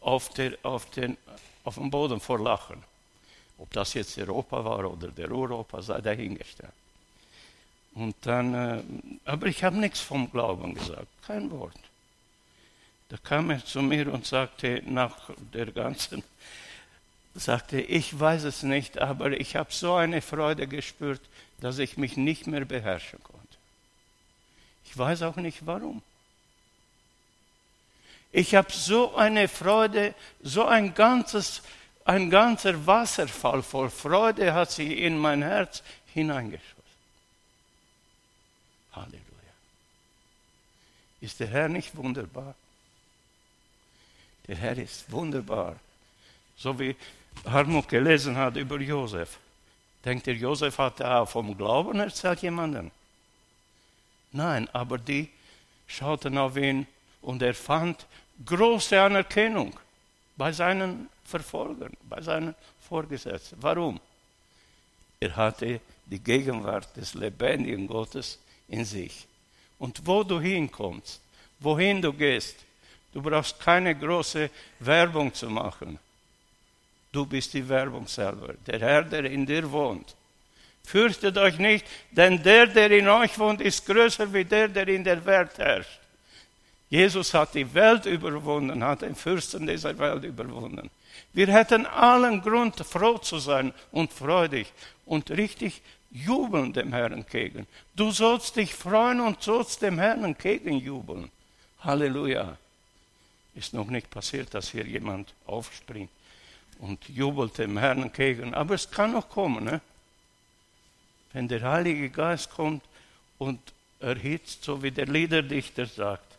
auf, 0.02 0.30
der, 0.30 0.58
auf, 0.64 0.90
den, 0.90 1.18
auf 1.64 1.76
dem 1.76 1.90
Boden 1.90 2.20
vor 2.20 2.40
Lachen. 2.40 2.84
Ob 3.58 3.72
das 3.72 3.94
jetzt 3.94 4.18
Europa 4.18 4.66
war 4.66 4.92
oder 4.92 5.08
der 5.10 5.32
Europa, 5.32 5.82
sei 5.82 6.02
dahingestellt. 6.02 6.74
Und 7.94 8.16
dann, 8.22 8.54
äh, 8.54 8.84
aber 9.26 9.48
ich 9.48 9.64
habe 9.64 9.78
nichts 9.78 10.02
vom 10.02 10.30
Glauben 10.30 10.74
gesagt, 10.74 11.08
kein 11.26 11.50
Wort. 11.52 11.80
Da 13.10 13.18
kam 13.18 13.52
er 13.52 13.64
zu 13.64 13.82
mir 13.82 14.12
und 14.12 14.26
sagte 14.26 14.82
nach 14.86 15.30
der 15.54 15.68
ganzen, 15.68 16.24
sagte, 17.36 17.80
ich 17.80 18.20
weiß 18.20 18.44
es 18.44 18.64
nicht, 18.64 18.98
aber 18.98 19.32
ich 19.32 19.56
habe 19.56 19.72
so 19.72 19.94
eine 19.94 20.22
Freude 20.22 20.68
gespürt, 20.68 21.22
dass 21.64 21.80
ich 21.80 21.96
mich 21.96 22.18
nicht 22.18 22.46
mehr 22.46 22.66
beherrschen 22.66 23.24
konnte. 23.24 23.58
Ich 24.84 24.98
weiß 24.98 25.22
auch 25.22 25.38
nicht 25.38 25.66
warum. 25.66 26.02
Ich 28.34 28.54
habe 28.54 28.70
so 28.70 29.16
eine 29.16 29.48
Freude, 29.48 30.14
so 30.42 30.66
ein 30.66 30.94
ganzes, 30.94 31.62
ein 32.04 32.30
ganzer 32.30 32.86
Wasserfall 32.86 33.64
voll 33.64 33.90
Freude 33.90 34.54
hat 34.54 34.72
sich 34.72 34.92
in 34.92 35.18
mein 35.18 35.42
Herz 35.42 35.84
hineingeschossen. 36.14 36.84
Halleluja. 38.92 39.22
Ist 41.22 41.40
der 41.40 41.48
Herr 41.48 41.70
nicht 41.70 41.96
wunderbar? 41.96 42.56
Der 44.48 44.58
Herr 44.58 44.78
ist 44.78 45.10
wunderbar. 45.10 45.78
So 46.58 46.78
wie 46.78 46.94
Harmut 47.46 47.88
gelesen 47.88 48.36
hat 48.36 48.58
über 48.58 48.82
Josef. 48.82 49.40
Denkt 50.06 50.28
ihr, 50.28 50.36
Josef 50.36 50.78
hat 50.78 51.00
da 51.00 51.26
vom 51.26 51.58
Glauben 51.58 52.00
erzählt 52.00 52.42
jemanden? 52.42 52.92
Nein, 54.32 54.68
aber 54.74 54.98
die 54.98 55.30
schauten 55.88 56.38
auf 56.38 56.58
ihn 56.58 56.88
und 57.22 57.42
er 57.42 57.54
fand 57.54 58.06
große 58.46 59.00
Anerkennung 59.00 59.74
bei 60.36 60.52
seinen 60.52 61.10
Verfolgern, 61.24 61.94
bei 62.10 62.22
seinen 62.22 62.56
Vorgesetzten. 62.88 63.58
Warum? 63.62 64.00
Er 65.20 65.36
hatte 65.36 65.80
die 66.06 66.20
Gegenwart 66.20 66.96
des 66.98 67.14
lebendigen 67.14 67.88
Gottes 67.88 68.40
in 68.68 68.84
sich. 68.84 69.26
Und 69.80 70.06
wo 70.06 70.24
du 70.24 70.40
hinkommst, 70.40 71.22
wohin 71.60 72.02
du 72.02 72.12
gehst, 72.12 72.58
du 73.14 73.22
brauchst 73.22 73.60
keine 73.60 73.96
große 73.96 74.50
Werbung 74.80 75.34
zu 75.34 75.50
machen. 75.50 75.98
Du 77.14 77.28
bist 77.28 77.54
die 77.54 77.70
Werbung 77.70 78.08
selber, 78.08 78.56
der 78.66 78.80
Herr, 78.80 79.04
der 79.04 79.26
in 79.26 79.46
dir 79.46 79.72
wohnt. 79.72 80.16
Fürchtet 80.84 81.38
euch 81.38 81.60
nicht, 81.60 81.86
denn 82.10 82.42
der, 82.42 82.66
der 82.66 82.90
in 82.90 83.08
euch 83.08 83.38
wohnt, 83.38 83.62
ist 83.62 83.86
größer 83.86 84.34
wie 84.34 84.44
der, 84.44 84.68
der 84.68 84.88
in 84.88 85.04
der 85.04 85.24
Welt 85.24 85.56
herrscht. 85.60 86.00
Jesus 86.90 87.32
hat 87.36 87.54
die 87.54 87.72
Welt 87.72 88.08
überwunden, 88.08 88.84
hat 88.84 89.04
den 89.04 89.14
Fürsten 89.16 89.68
dieser 89.68 89.98
Welt 90.00 90.24
überwunden. 90.24 90.90
Wir 91.34 91.48
hätten 91.48 91.86
allen 91.86 92.42
Grund, 92.42 92.78
froh 92.80 93.20
zu 93.20 93.38
sein 93.38 93.74
und 93.92 94.12
freudig 94.12 94.74
und 95.06 95.30
richtig 95.30 95.84
jubeln 96.10 96.74
dem 96.74 96.94
Herrn 96.94 97.14
entgegen. 97.14 97.68
Du 97.96 98.12
sollst 98.12 98.56
dich 98.56 98.74
freuen 98.74 99.20
und 99.20 99.42
sollst 99.44 99.84
dem 99.84 100.00
Herrn 100.00 100.24
entgegenjubeln. 100.24 101.30
Halleluja. 101.82 102.58
Ist 103.54 103.76
noch 103.76 103.88
nicht 103.88 104.10
passiert, 104.10 104.52
dass 104.56 104.70
hier 104.70 104.86
jemand 104.86 105.32
aufspringt 105.46 106.10
und 106.80 107.08
jubelt 107.10 107.58
dem 107.58 107.78
Herrn 107.78 108.04
entgegen. 108.04 108.54
Aber 108.54 108.76
es 108.76 108.90
kann 108.90 109.14
noch 109.14 109.30
kommen. 109.30 109.64
Ne? 109.64 109.82
Wenn 111.34 111.48
der 111.48 111.62
Heilige 111.62 112.10
Geist 112.10 112.52
kommt 112.52 112.84
und 113.38 113.60
erhitzt, 114.00 114.64
so 114.64 114.84
wie 114.84 114.92
der 114.92 115.08
Liederdichter 115.08 115.86
sagt, 115.86 116.34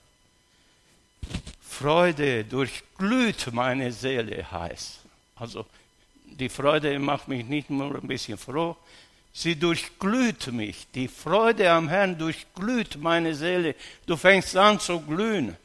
Freude 1.62 2.44
durchglüht 2.44 3.52
meine 3.52 3.90
Seele 3.90 4.50
heiß. 4.50 5.00
Also 5.36 5.66
die 6.24 6.48
Freude 6.48 6.98
macht 6.98 7.28
mich 7.28 7.44
nicht 7.44 7.70
nur 7.70 7.94
ein 7.94 8.06
bisschen 8.06 8.38
froh, 8.38 8.76
sie 9.32 9.56
durchglüht 9.56 10.52
mich. 10.52 10.86
Die 10.94 11.08
Freude 11.08 11.70
am 11.70 11.88
Herrn 11.88 12.16
durchglüht 12.16 12.96
meine 12.96 13.34
Seele. 13.34 13.74
Du 14.06 14.16
fängst 14.16 14.56
an 14.56 14.78
zu 14.78 15.00
glühen 15.00 15.56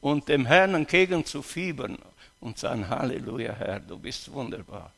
und 0.00 0.28
dem 0.28 0.46
Herrn 0.46 0.74
entgegen 0.74 1.24
zu 1.24 1.42
fiebern 1.42 1.98
und 2.42 2.58
sagen, 2.58 2.88
Halleluja, 2.88 3.54
Herr, 3.54 3.80
du 3.80 3.96
bist 3.96 4.30
wunderbar. 4.32 4.92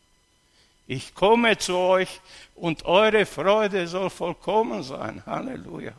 Ich 0.87 1.15
komme 1.15 1.57
zu 1.57 1.77
euch 1.77 2.21
und 2.55 2.85
eure 2.85 3.27
Freude 3.27 3.87
soll 3.87 4.11
vollkommen 4.11 4.83
sein. 4.83 5.25
Halleluja. 5.25 5.95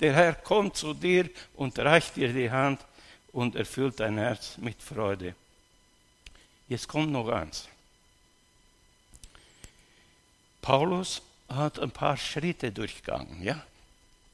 Der 0.00 0.12
Herr 0.12 0.34
kommt 0.34 0.76
zu 0.76 0.92
dir 0.92 1.28
und 1.54 1.78
reicht 1.78 2.16
dir 2.16 2.32
die 2.32 2.50
Hand 2.50 2.80
und 3.32 3.56
erfüllt 3.56 3.98
dein 4.00 4.18
Herz 4.18 4.58
mit 4.58 4.82
Freude. 4.82 5.34
Jetzt 6.68 6.86
kommt 6.86 7.10
noch 7.10 7.28
eins. 7.28 7.68
Paulus 10.60 11.22
hat 11.48 11.78
ein 11.78 11.90
paar 11.90 12.16
Schritte 12.16 12.72
durchgegangen. 12.72 13.42
Ja? 13.42 13.62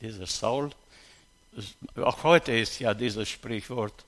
Dieser 0.01 0.27
Saul, 0.27 0.71
auch 1.97 2.23
heute 2.25 2.53
ist 2.53 2.79
ja 2.81 2.95
dieses 2.95 3.29
Sprichwort, 3.29 4.05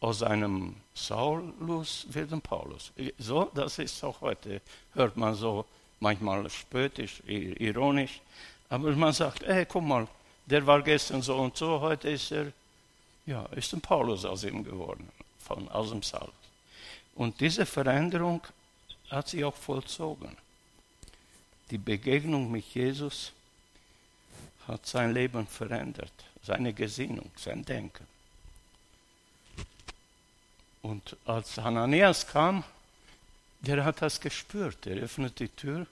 aus 0.00 0.22
einem 0.22 0.76
Saulus 0.94 2.06
wird 2.10 2.32
ein 2.32 2.40
Paulus. 2.40 2.92
So, 3.18 3.50
das 3.54 3.78
ist 3.78 4.02
auch 4.04 4.20
heute, 4.20 4.60
hört 4.94 5.16
man 5.16 5.34
so 5.34 5.64
manchmal 6.00 6.48
spöttisch, 6.50 7.22
ironisch, 7.26 8.20
aber 8.68 8.94
man 8.94 9.12
sagt, 9.12 9.42
ey, 9.42 9.66
guck 9.66 9.82
mal, 9.82 10.06
der 10.46 10.66
war 10.66 10.82
gestern 10.82 11.22
so 11.22 11.36
und 11.36 11.56
so, 11.56 11.80
heute 11.80 12.10
ist 12.10 12.30
er, 12.30 12.52
ja, 13.26 13.44
ist 13.46 13.72
ein 13.74 13.80
Paulus 13.80 14.24
aus 14.24 14.44
ihm 14.44 14.62
geworden, 14.62 15.08
von, 15.38 15.68
aus 15.68 15.90
dem 15.90 16.02
Saulus. 16.02 16.32
Und 17.14 17.40
diese 17.40 17.66
Veränderung 17.66 18.40
hat 19.10 19.28
sich 19.28 19.44
auch 19.44 19.56
vollzogen. 19.56 20.36
Die 21.70 21.78
Begegnung 21.78 22.50
mit 22.50 22.64
Jesus 22.66 23.32
hat 24.66 24.86
sein 24.86 25.12
Leben 25.12 25.46
verändert, 25.46 26.12
seine 26.42 26.72
Gesinnung, 26.72 27.30
sein 27.36 27.64
Denken. 27.64 28.06
Und 30.88 31.18
als 31.26 31.58
Hananias 31.58 32.26
kam, 32.26 32.64
der 33.60 33.84
hat 33.84 34.00
das 34.00 34.18
gespürt. 34.18 34.86
Er 34.86 34.96
öffnet 34.96 35.38
die 35.38 35.50
Tür 35.50 35.86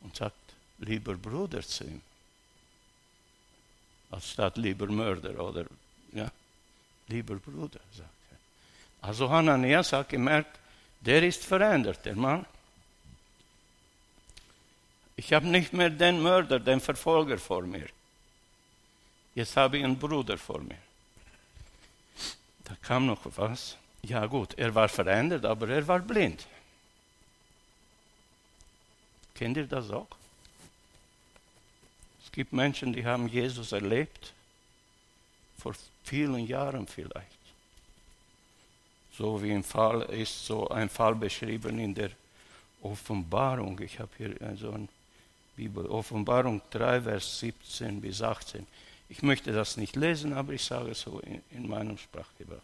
und 0.00 0.16
sagt, 0.16 0.34
lieber 0.78 1.14
Bruder 1.14 1.62
zu 1.62 1.84
ihm. 1.84 2.02
Anstatt 4.10 4.56
lieber 4.56 4.88
Mörder 4.88 5.38
oder, 5.38 5.66
ja, 6.12 6.28
lieber 7.06 7.36
Bruder, 7.36 7.78
sagt 7.92 8.22
er. 8.32 9.08
Also 9.08 9.30
Hananias 9.30 9.92
hat 9.92 10.08
gemerkt, 10.08 10.58
der 11.00 11.22
ist 11.22 11.44
verändert, 11.44 12.04
der 12.04 12.16
Mann. 12.16 12.44
Ich 15.14 15.32
habe 15.32 15.46
nicht 15.46 15.72
mehr 15.72 15.90
den 15.90 16.20
Mörder, 16.20 16.58
den 16.58 16.80
Verfolger 16.80 17.38
vor 17.38 17.62
mir. 17.62 17.86
Jetzt 19.36 19.56
habe 19.56 19.78
ich 19.78 19.84
einen 19.84 19.96
Bruder 19.96 20.36
vor 20.36 20.58
mir. 20.58 20.85
Da 22.66 22.74
kam 22.82 23.06
noch 23.06 23.22
was. 23.36 23.76
Ja 24.02 24.26
gut, 24.26 24.54
er 24.58 24.74
war 24.74 24.88
verändert, 24.88 25.44
aber 25.44 25.68
er 25.68 25.86
war 25.86 26.00
blind. 26.00 26.46
Kennt 29.34 29.56
ihr 29.56 29.66
das 29.66 29.90
auch? 29.90 30.08
Es 32.24 32.32
gibt 32.32 32.52
Menschen, 32.52 32.92
die 32.92 33.04
haben 33.04 33.28
Jesus 33.28 33.72
erlebt, 33.72 34.32
vor 35.58 35.74
vielen 36.04 36.46
Jahren 36.46 36.86
vielleicht. 36.86 37.26
So 39.16 39.42
wie 39.42 39.52
im 39.52 39.64
Fall 39.64 40.02
ist 40.02 40.46
so 40.46 40.68
ein 40.68 40.88
Fall 40.88 41.14
beschrieben 41.14 41.78
in 41.78 41.94
der 41.94 42.10
Offenbarung. 42.82 43.80
Ich 43.80 43.98
habe 43.98 44.10
hier 44.18 44.34
so 44.56 44.72
ein 44.72 44.88
Bibel, 45.56 45.86
Offenbarung 45.86 46.60
3, 46.70 47.02
Vers 47.02 47.40
17 47.40 48.00
bis 48.00 48.20
18. 48.20 48.66
Ich 49.08 49.22
möchte 49.22 49.52
das 49.52 49.76
nicht 49.76 49.96
lesen, 49.96 50.32
aber 50.32 50.52
ich 50.52 50.64
sage 50.64 50.90
es 50.90 51.00
so 51.00 51.20
in, 51.20 51.42
in 51.50 51.68
meinem 51.68 51.96
Sprachgebrauch. 51.96 52.62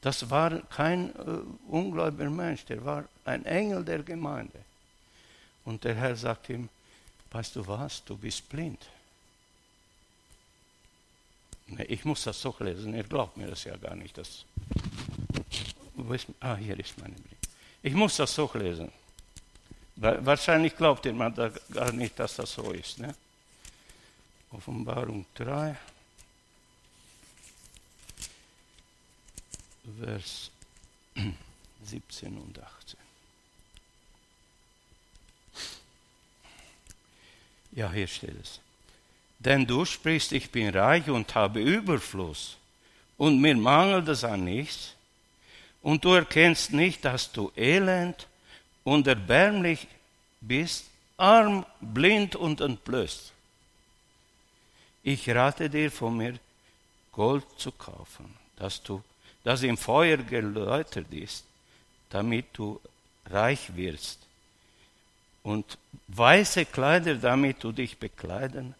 Das 0.00 0.28
war 0.28 0.60
kein 0.62 1.14
äh, 1.14 1.70
ungläubiger 1.70 2.30
Mensch, 2.30 2.64
der 2.64 2.84
war 2.84 3.04
ein 3.24 3.44
Engel 3.44 3.84
der 3.84 4.02
Gemeinde. 4.02 4.58
Und 5.64 5.84
der 5.84 5.94
Herr 5.94 6.16
sagt 6.16 6.48
ihm, 6.48 6.68
weißt 7.30 7.56
du 7.56 7.66
was, 7.66 8.04
du 8.04 8.16
bist 8.16 8.48
blind. 8.48 8.84
Nee, 11.68 11.84
ich 11.84 12.04
muss 12.04 12.24
das 12.24 12.42
doch 12.42 12.60
lesen, 12.60 12.94
er 12.94 13.04
glaubt 13.04 13.36
mir 13.36 13.46
das 13.46 13.62
ja 13.64 13.76
gar 13.76 13.94
nicht. 13.94 14.18
Das, 14.18 14.44
ah, 16.40 16.56
hier 16.56 16.78
ist 16.78 16.98
meine 16.98 17.14
Blick. 17.14 17.38
Ich 17.82 17.94
muss 17.94 18.16
das 18.16 18.34
doch 18.34 18.54
lesen. 18.56 18.90
Wahrscheinlich 19.96 20.76
glaubt 20.76 21.06
ihr 21.06 21.12
man 21.12 21.34
gar 21.72 21.92
nicht, 21.92 22.18
dass 22.18 22.36
das 22.36 22.52
so 22.52 22.72
ist. 22.72 22.98
Ne? 22.98 23.14
Offenbarung 24.52 25.24
3, 25.34 25.76
Vers 29.98 30.50
17 31.84 32.38
und 32.38 32.62
18. 32.62 32.98
Ja, 37.72 37.90
hier 37.90 38.06
steht 38.06 38.38
es. 38.40 38.60
Denn 39.38 39.66
du 39.66 39.84
sprichst, 39.84 40.32
ich 40.32 40.50
bin 40.50 40.68
reich 40.68 41.08
und 41.08 41.34
habe 41.34 41.60
Überfluss 41.60 42.58
und 43.16 43.40
mir 43.40 43.56
mangelt 43.56 44.08
es 44.08 44.22
an 44.22 44.44
nichts. 44.44 44.94
Und 45.82 46.04
du 46.04 46.12
erkennst 46.12 46.72
nicht, 46.72 47.04
dass 47.04 47.32
du 47.32 47.50
elend 47.56 48.28
und 48.84 49.06
erbärmlich 49.06 49.88
bist, 50.40 50.86
arm, 51.16 51.66
blind 51.80 52.36
und 52.36 52.60
entblößt. 52.60 53.31
Ich 55.02 55.28
rate 55.28 55.68
dir 55.68 55.90
von 55.90 56.16
mir, 56.16 56.38
Gold 57.10 57.44
zu 57.56 57.72
kaufen, 57.72 58.34
dass 58.56 58.82
du, 58.82 59.02
das 59.44 59.62
im 59.62 59.76
Feuer 59.76 60.16
geläutert 60.18 61.12
ist, 61.12 61.44
damit 62.10 62.46
du 62.52 62.80
reich 63.26 63.74
wirst, 63.74 64.20
und 65.42 65.76
weiße 66.08 66.66
Kleider, 66.66 67.16
damit 67.16 67.64
du 67.64 67.72
dich 67.72 67.98
bekleiden, 67.98 68.74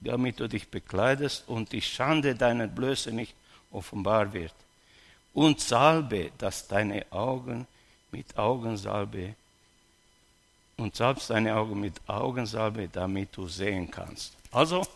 damit 0.00 0.38
du 0.40 0.48
dich 0.48 0.68
bekleidest 0.68 1.48
und 1.48 1.72
die 1.72 1.82
Schande 1.82 2.34
deiner 2.34 2.66
Blöße 2.66 3.12
nicht 3.12 3.34
offenbar 3.70 4.32
wird. 4.32 4.54
Und 5.34 5.60
Salbe, 5.60 6.30
dass 6.38 6.68
deine 6.68 7.06
Augen 7.10 7.66
mit 8.10 8.36
Augensalbe 8.36 9.34
und 10.76 10.94
salbst 10.94 11.30
deine 11.30 11.56
Augen 11.56 11.80
mit 11.80 11.94
Augensalbe, 12.06 12.88
damit 12.88 13.36
du 13.36 13.48
sehen 13.48 13.90
kannst. 13.90 14.37
Also, 14.50 14.86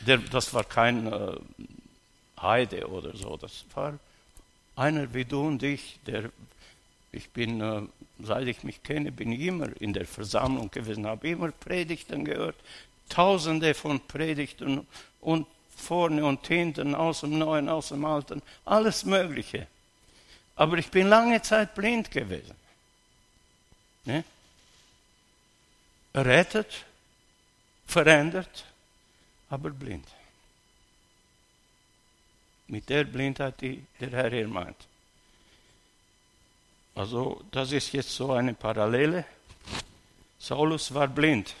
der, 0.00 0.18
das 0.18 0.52
war 0.52 0.64
kein 0.64 1.10
äh, 1.10 1.36
Heide 2.40 2.88
oder 2.88 3.16
so, 3.16 3.36
das 3.36 3.64
war 3.74 3.98
einer 4.74 5.12
wie 5.14 5.24
du 5.24 5.46
und 5.46 5.62
ich, 5.62 5.98
der, 6.06 6.30
ich 7.12 7.30
bin 7.30 7.60
äh, 7.60 7.82
seit 8.22 8.46
ich 8.46 8.62
mich 8.62 8.82
kenne, 8.82 9.12
bin 9.12 9.32
ich 9.32 9.40
immer 9.40 9.68
in 9.80 9.92
der 9.92 10.06
Versammlung 10.06 10.70
gewesen, 10.70 11.06
habe 11.06 11.28
immer 11.28 11.50
Predigten 11.50 12.24
gehört, 12.24 12.56
tausende 13.08 13.74
von 13.74 14.00
Predigten 14.00 14.86
und 15.20 15.46
vorne 15.74 16.24
und 16.24 16.46
hinten, 16.46 16.94
aus 16.94 17.20
dem 17.20 17.38
Neuen, 17.38 17.68
aus 17.68 17.88
dem 17.88 18.04
Alten, 18.04 18.42
alles 18.64 19.04
Mögliche. 19.04 19.66
Aber 20.56 20.78
ich 20.78 20.90
bin 20.90 21.08
lange 21.08 21.42
Zeit 21.42 21.74
blind 21.74 22.10
gewesen. 22.10 22.54
Ne? 24.04 24.24
Rettet, 26.14 26.86
verändert, 27.86 28.64
aber 29.48 29.70
blind. 29.70 30.06
Mit 32.68 32.88
der 32.88 33.04
Blindheit, 33.04 33.60
die 33.60 33.84
der 34.00 34.10
Herr 34.10 34.30
hier 34.30 34.48
meint. 34.48 34.76
Also 36.94 37.44
das 37.50 37.72
ist 37.72 37.92
jetzt 37.92 38.10
so 38.10 38.32
eine 38.32 38.54
Parallele. 38.54 39.24
Saulus 40.38 40.92
war 40.92 41.08
blind. 41.08 41.54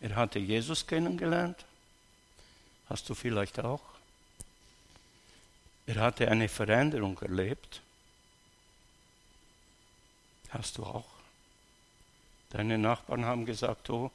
Er 0.00 0.16
hatte 0.16 0.38
Jesus 0.38 0.86
kennengelernt. 0.86 1.64
Hast 2.88 3.08
du 3.08 3.14
vielleicht 3.14 3.60
auch? 3.60 3.82
Er 5.86 5.96
hatte 5.96 6.28
eine 6.28 6.48
Veränderung 6.48 7.18
erlebt. 7.18 7.82
Hast 10.50 10.78
du 10.78 10.84
auch? 10.84 11.06
Deine 12.50 12.78
Nachbarn 12.78 13.24
haben 13.24 13.44
gesagt, 13.44 13.90
oh, 13.90 14.10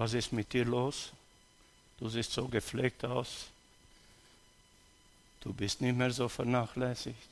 was 0.00 0.14
ist 0.14 0.32
mit 0.32 0.50
dir 0.54 0.64
los? 0.64 1.12
Du 1.98 2.08
siehst 2.08 2.32
so 2.32 2.48
gepflegt 2.48 3.04
aus. 3.04 3.48
Du 5.40 5.52
bist 5.52 5.82
nicht 5.82 5.94
mehr 5.94 6.10
so 6.10 6.26
vernachlässigt. 6.26 7.28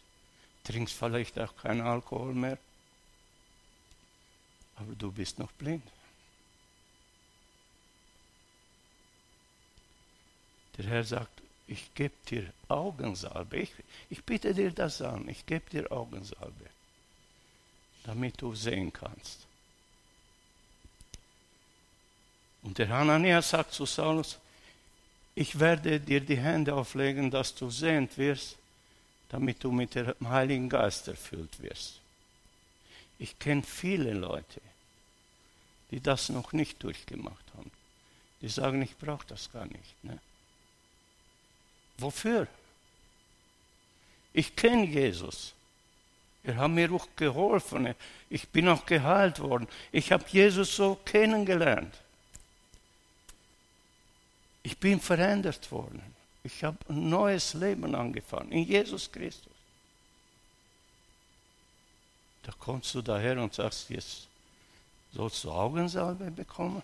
Trinkst 0.65 0.95
vielleicht 0.95 1.39
auch 1.39 1.57
keinen 1.57 1.81
Alkohol 1.81 2.35
mehr. 2.35 2.59
Aber 4.77 4.95
du 4.97 5.11
bist 5.11 5.39
noch 5.39 5.51
blind. 5.53 5.83
Der 10.77 10.85
Herr 10.85 11.05
sagt, 11.05 11.41
ich 11.67 11.95
gebe 11.95 12.15
dir 12.29 12.53
Augensalbe. 12.69 13.61
Ich, 13.61 13.73
ich 14.11 14.23
bitte 14.23 14.53
dir 14.53 14.73
das 14.73 15.01
an. 15.01 15.27
Ich 15.27 15.47
gebe 15.47 15.71
dir 15.71 15.91
Augensalbe, 15.91 16.67
damit 18.05 18.43
du 18.43 18.55
sehen 18.55 18.93
kannst. 18.93 19.48
Und 22.63 22.79
der 22.79 22.89
Hananias 22.89 23.51
sagt 23.51 23.73
zu 23.73 23.87
Saulus, 23.87 24.39
ich 25.35 25.61
werde 25.61 26.01
dir 26.01 26.21
die 26.21 26.37
Hände 26.37 26.75
auflegen, 26.75 27.31
dass 27.31 27.55
du 27.55 27.71
sehend 27.71 28.19
wirst, 28.19 28.57
damit 29.29 29.63
du 29.63 29.71
mit 29.71 29.95
dem 29.95 30.29
Heiligen 30.29 30.69
Geist 30.69 31.07
erfüllt 31.07 31.63
wirst. 31.63 32.01
Ich 33.19 33.39
kenne 33.39 33.63
viele 33.63 34.15
Leute, 34.15 34.61
die 35.91 36.01
das 36.01 36.29
noch 36.29 36.53
nicht 36.53 36.83
durchgemacht 36.83 37.45
haben. 37.57 37.71
Die 38.41 38.49
sagen, 38.49 38.83
ich 38.83 38.97
brauche 38.97 39.27
das 39.27 39.51
gar 39.53 39.67
nicht. 39.67 40.05
Ne? 40.05 40.19
Wofür? 41.99 42.47
Ich 44.33 44.55
kenne 44.55 44.87
Jesus. 44.87 45.55
Er 46.45 46.57
hat 46.57 46.71
mir 46.71 46.93
auch 46.93 47.09
geholfen. 47.17 47.95
Ich 48.31 48.49
bin 48.49 48.69
auch 48.69 48.87
geheilt 48.87 49.41
worden. 49.41 49.67
Ich 49.91 50.13
habe 50.13 50.25
Jesus 50.29 50.77
so 50.77 50.97
kennengelernt. 51.05 51.95
Ich 54.63 54.79
bin 54.79 55.01
verändert 55.01 55.71
worden. 55.71 56.03
Ich 56.43 56.65
habe 56.65 56.79
ein 56.89 57.09
neues 57.09 57.55
Leben 57.55 57.95
angefangen 57.95 58.53
in 58.53 58.65
Jesus 58.65 59.11
Christus. 59.11 59.53
Da 62.43 62.53
kommst 62.59 62.95
du 62.95 63.03
daher 63.03 63.41
und 63.43 63.53
sagst, 63.53 63.91
jetzt 63.91 64.27
sollst 65.13 65.45
du 65.45 65.51
Augensalbe 65.51 66.31
bekommen 66.31 66.83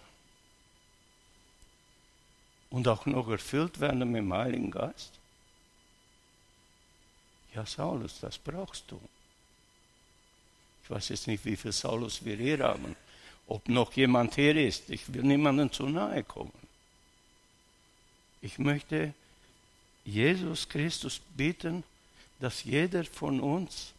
und 2.70 2.86
auch 2.88 3.06
noch 3.06 3.28
erfüllt 3.28 3.80
werden 3.80 4.10
mit 4.10 4.18
dem 4.18 4.32
Heiligen 4.32 4.70
Geist? 4.70 5.12
Ja, 7.54 7.64
Saulus, 7.64 8.20
das 8.20 8.36
brauchst 8.36 8.90
du. 8.90 9.00
Ich 10.82 10.90
weiß 10.90 11.08
jetzt 11.10 11.26
nicht, 11.28 11.44
wie 11.44 11.56
viel 11.56 11.72
Saulus 11.72 12.24
wir 12.24 12.36
hier 12.36 12.58
haben, 12.58 12.94
ob 13.46 13.66
noch 13.68 13.92
jemand 13.94 14.34
hier 14.34 14.56
ist. 14.56 14.90
Ich 14.90 15.12
will 15.14 15.22
niemandem 15.22 15.72
zu 15.72 15.88
nahe 15.88 16.24
kommen. 16.24 16.52
Ich 18.44 18.58
möchte 18.58 19.14
Jesus 20.04 20.68
Christus 20.68 21.18
bitten, 21.34 21.82
dass 22.40 22.62
jeder 22.62 23.02
von 23.04 23.40
uns 23.40 23.94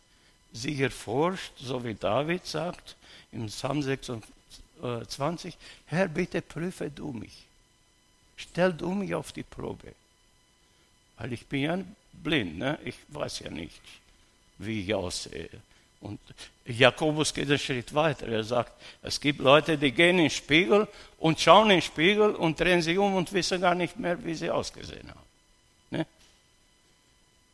sich 0.53 0.79
erforscht, 0.81 1.53
so 1.57 1.83
wie 1.83 1.95
David 1.95 2.45
sagt 2.45 2.95
im 3.31 3.47
Psalm 3.47 3.81
26, 3.81 5.57
Herr, 5.87 6.07
bitte 6.07 6.43
prüfe 6.43 6.91
du 6.91 7.11
mich. 7.11 7.43
Stell 8.37 8.71
du 8.71 8.91
mich 8.91 9.15
auf 9.15 9.31
die 9.31 9.41
Probe. 9.41 9.95
Weil 11.17 11.33
ich 11.33 11.47
bin 11.47 11.61
ja 11.61 11.83
blind, 12.13 12.59
ne? 12.59 12.77
ich 12.85 12.97
weiß 13.07 13.39
ja 13.39 13.49
nicht, 13.49 13.81
wie 14.59 14.81
ich 14.81 14.93
aussehe. 14.93 15.49
Und 16.05 16.19
Jakobus 16.65 17.33
geht 17.33 17.49
einen 17.49 17.57
Schritt 17.57 17.93
weiter. 17.93 18.27
Er 18.27 18.43
sagt, 18.43 18.73
es 19.01 19.19
gibt 19.19 19.39
Leute, 19.39 19.75
die 19.75 19.91
gehen 19.91 20.17
in 20.19 20.25
den 20.25 20.29
Spiegel 20.29 20.87
und 21.17 21.39
schauen 21.39 21.71
in 21.71 21.77
den 21.77 21.81
Spiegel 21.81 22.35
und 22.35 22.59
drehen 22.59 22.83
sich 22.83 22.97
um 22.97 23.15
und 23.15 23.33
wissen 23.33 23.59
gar 23.59 23.73
nicht 23.73 23.97
mehr, 23.97 24.23
wie 24.23 24.35
sie 24.35 24.51
ausgesehen 24.51 25.09
haben. 25.09 25.27
Ne? 25.89 26.05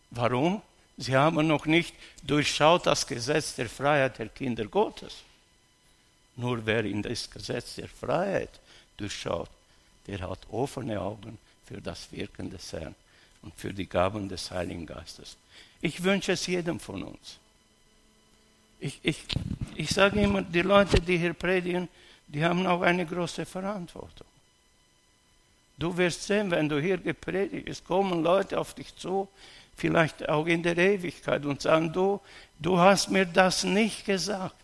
Warum? 0.10 0.62
Sie 0.98 1.16
haben 1.16 1.48
noch 1.48 1.66
nicht 1.66 1.96
durchschaut 2.24 2.86
das 2.86 3.08
Gesetz 3.08 3.56
der 3.56 3.70
Freiheit 3.70 4.20
der 4.20 4.28
Kinder 4.28 4.66
Gottes. 4.66 5.24
Nur 6.36 6.66
wer 6.66 6.84
in 6.84 7.02
das 7.02 7.30
Gesetz 7.32 7.76
der 7.76 7.88
Freiheit 7.88 8.60
durchschaut, 8.98 9.50
der 10.08 10.20
hat 10.30 10.40
offene 10.52 11.00
Augen 11.00 11.38
für 11.66 11.80
das 11.80 12.12
Wirken 12.12 12.50
des 12.50 12.74
Herrn 12.74 12.96
und 13.44 13.54
für 13.56 13.74
die 13.74 13.88
Gaben 13.88 14.28
des 14.28 14.52
Heiligen 14.52 14.86
Geistes. 14.86 15.38
Ich 15.80 16.04
wünsche 16.04 16.34
es 16.34 16.46
jedem 16.48 16.80
von 16.80 17.04
uns. 17.04 17.40
Ich, 18.82 19.00
ich, 19.04 19.24
ich 19.76 19.90
sage 19.92 20.20
immer, 20.20 20.42
die 20.42 20.64
Leute, 20.64 21.00
die 21.00 21.18
hier 21.18 21.34
predigen, 21.34 21.88
die 22.28 22.44
haben 22.44 22.66
auch 22.66 22.82
eine 22.82 23.06
große 23.06 23.46
Verantwortung. 23.46 24.28
Du 25.78 25.96
wirst 25.98 26.24
sehen, 26.24 26.50
wenn 26.50 26.68
du 26.68 26.82
hier 26.82 26.98
gepredigt 26.98 27.86
kommen 27.86 28.24
Leute 28.24 28.60
auf 28.60 28.74
dich 28.74 28.96
zu, 28.96 29.28
vielleicht 29.78 30.28
auch 30.28 30.48
in 30.48 30.64
der 30.64 30.78
Ewigkeit 30.78 31.46
und 31.46 31.62
sagen, 31.62 31.94
du, 31.94 32.20
du 32.60 32.80
hast 32.80 33.10
mir 33.10 33.26
das 33.26 33.64
nicht 33.64 34.06
gesagt, 34.06 34.56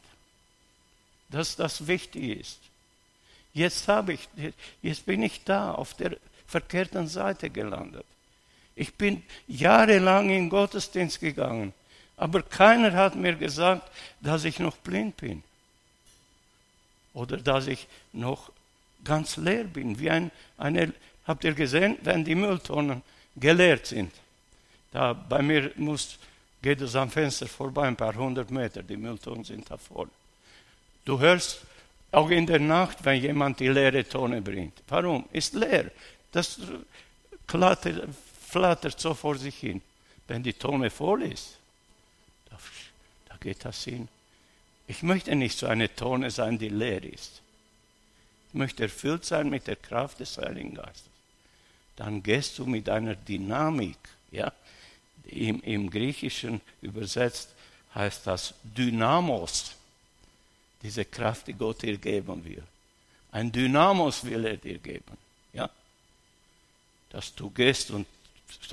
dass 1.30 1.56
das 1.56 1.86
wichtig 1.86 2.40
ist. 2.40 2.60
Jetzt 3.54 3.88
habe 3.88 4.14
ich, 4.14 4.28
jetzt 4.82 5.06
bin 5.06 5.22
ich 5.22 5.44
da 5.44 5.72
auf 5.72 5.94
der 5.94 6.18
verkehrten 6.48 7.08
Seite 7.08 7.50
gelandet. 7.52 8.06
Ich 8.76 8.94
bin 8.94 9.24
jahrelang 9.48 10.30
in 10.30 10.50
Gottesdienst 10.50 11.20
gegangen, 11.20 11.74
aber 12.18 12.42
keiner 12.42 12.92
hat 12.94 13.16
mir 13.16 13.36
gesagt, 13.36 13.90
dass 14.20 14.44
ich 14.44 14.60
noch 14.60 14.76
blind 14.78 15.16
bin 15.18 15.44
oder 17.14 17.38
dass 17.38 17.68
ich 17.68 17.88
noch 18.12 18.52
ganz 19.04 19.38
leer 19.38 19.64
bin. 19.64 20.00
Wie 20.00 20.10
ein, 20.10 20.32
eine, 20.58 20.94
habt 21.26 21.44
ihr 21.44 21.54
gesehen, 21.54 21.98
wenn 22.02 22.26
die 22.26 22.36
Mülltonnen 22.36 23.04
geleert 23.36 23.86
sind? 23.86 24.12
Da 24.92 25.14
bei 25.14 25.42
mir 25.42 25.72
muss, 25.76 26.18
geht 26.62 26.82
es 26.82 26.96
am 26.96 27.12
Fenster 27.12 27.48
vorbei, 27.48 27.88
ein 27.88 27.96
paar 27.96 28.16
hundert 28.16 28.50
Meter, 28.50 28.82
die 28.82 28.98
Mülltonnen 28.98 29.44
sind 29.44 29.70
da 29.70 29.78
vorne. 29.78 30.12
Du 31.06 31.20
hörst 31.20 31.62
auch 32.12 32.30
in 32.32 32.48
der 32.48 32.60
Nacht, 32.60 33.06
wenn 33.06 33.22
jemand 33.22 33.60
die 33.60 33.68
leere 33.68 34.08
Tonne 34.08 34.42
bringt. 34.42 34.82
Warum? 34.88 35.26
Ist 35.32 35.54
leer. 35.54 35.92
Das 36.32 36.60
klattert, 37.46 38.10
flattert 38.48 39.00
so 39.00 39.14
vor 39.14 39.38
sich 39.38 39.56
hin. 39.58 39.82
Wenn 40.28 40.42
die 40.42 40.54
Tonne 40.54 40.90
voll 40.90 41.24
ist, 41.24 41.57
geht 43.40 43.66
das 43.66 43.84
hin. 43.84 44.08
Ich 44.88 45.04
möchte 45.04 45.36
nicht 45.36 45.58
so 45.58 45.68
eine 45.68 45.94
Tonne 45.94 46.32
sein, 46.32 46.58
die 46.58 46.70
leer 46.70 47.04
ist. 47.04 47.42
Ich 48.50 48.54
möchte 48.54 48.84
erfüllt 48.84 49.26
sein 49.26 49.50
mit 49.50 49.68
der 49.68 49.76
Kraft 49.76 50.20
des 50.20 50.38
Heiligen 50.38 50.76
Geistes. 50.76 51.12
Dann 51.96 52.24
gehst 52.24 52.58
du 52.60 52.66
mit 52.66 52.90
einer 52.90 53.16
Dynamik, 53.16 53.98
ja, 54.32 54.52
im, 55.26 55.62
im 55.62 55.90
Griechischen 55.90 56.62
übersetzt 56.82 57.50
heißt 57.94 58.28
das 58.28 58.54
Dynamos 58.64 59.76
diese 60.82 61.06
Kraft, 61.06 61.48
die 61.48 61.54
Gott 61.54 61.82
dir 61.82 61.98
geben 61.98 62.44
will. 62.46 62.64
Ein 63.32 63.52
Dynamos 63.52 64.24
will 64.24 64.46
er 64.46 64.58
dir 64.58 64.78
geben. 64.78 65.18
Ja? 65.54 65.70
Dass 67.10 67.34
du 67.34 67.50
gehst 67.50 67.92
und 67.92 68.06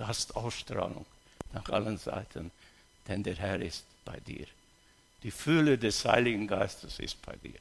hast 0.01 0.37
Ausstrahlung 0.37 1.07
nach 1.53 1.69
allen 1.71 1.99
Seiten, 1.99 2.51
denn 3.09 3.23
der 3.23 3.37
Herr 3.37 3.61
ist 3.61 3.85
bei 4.05 4.19
dir. 4.21 4.47
Die 5.23 5.31
Fülle 5.31 5.79
des 5.79 6.05
Heiligen 6.05 6.47
Geistes 6.47 6.99
ist 6.99 7.21
bei 7.23 7.37
dir. 7.37 7.59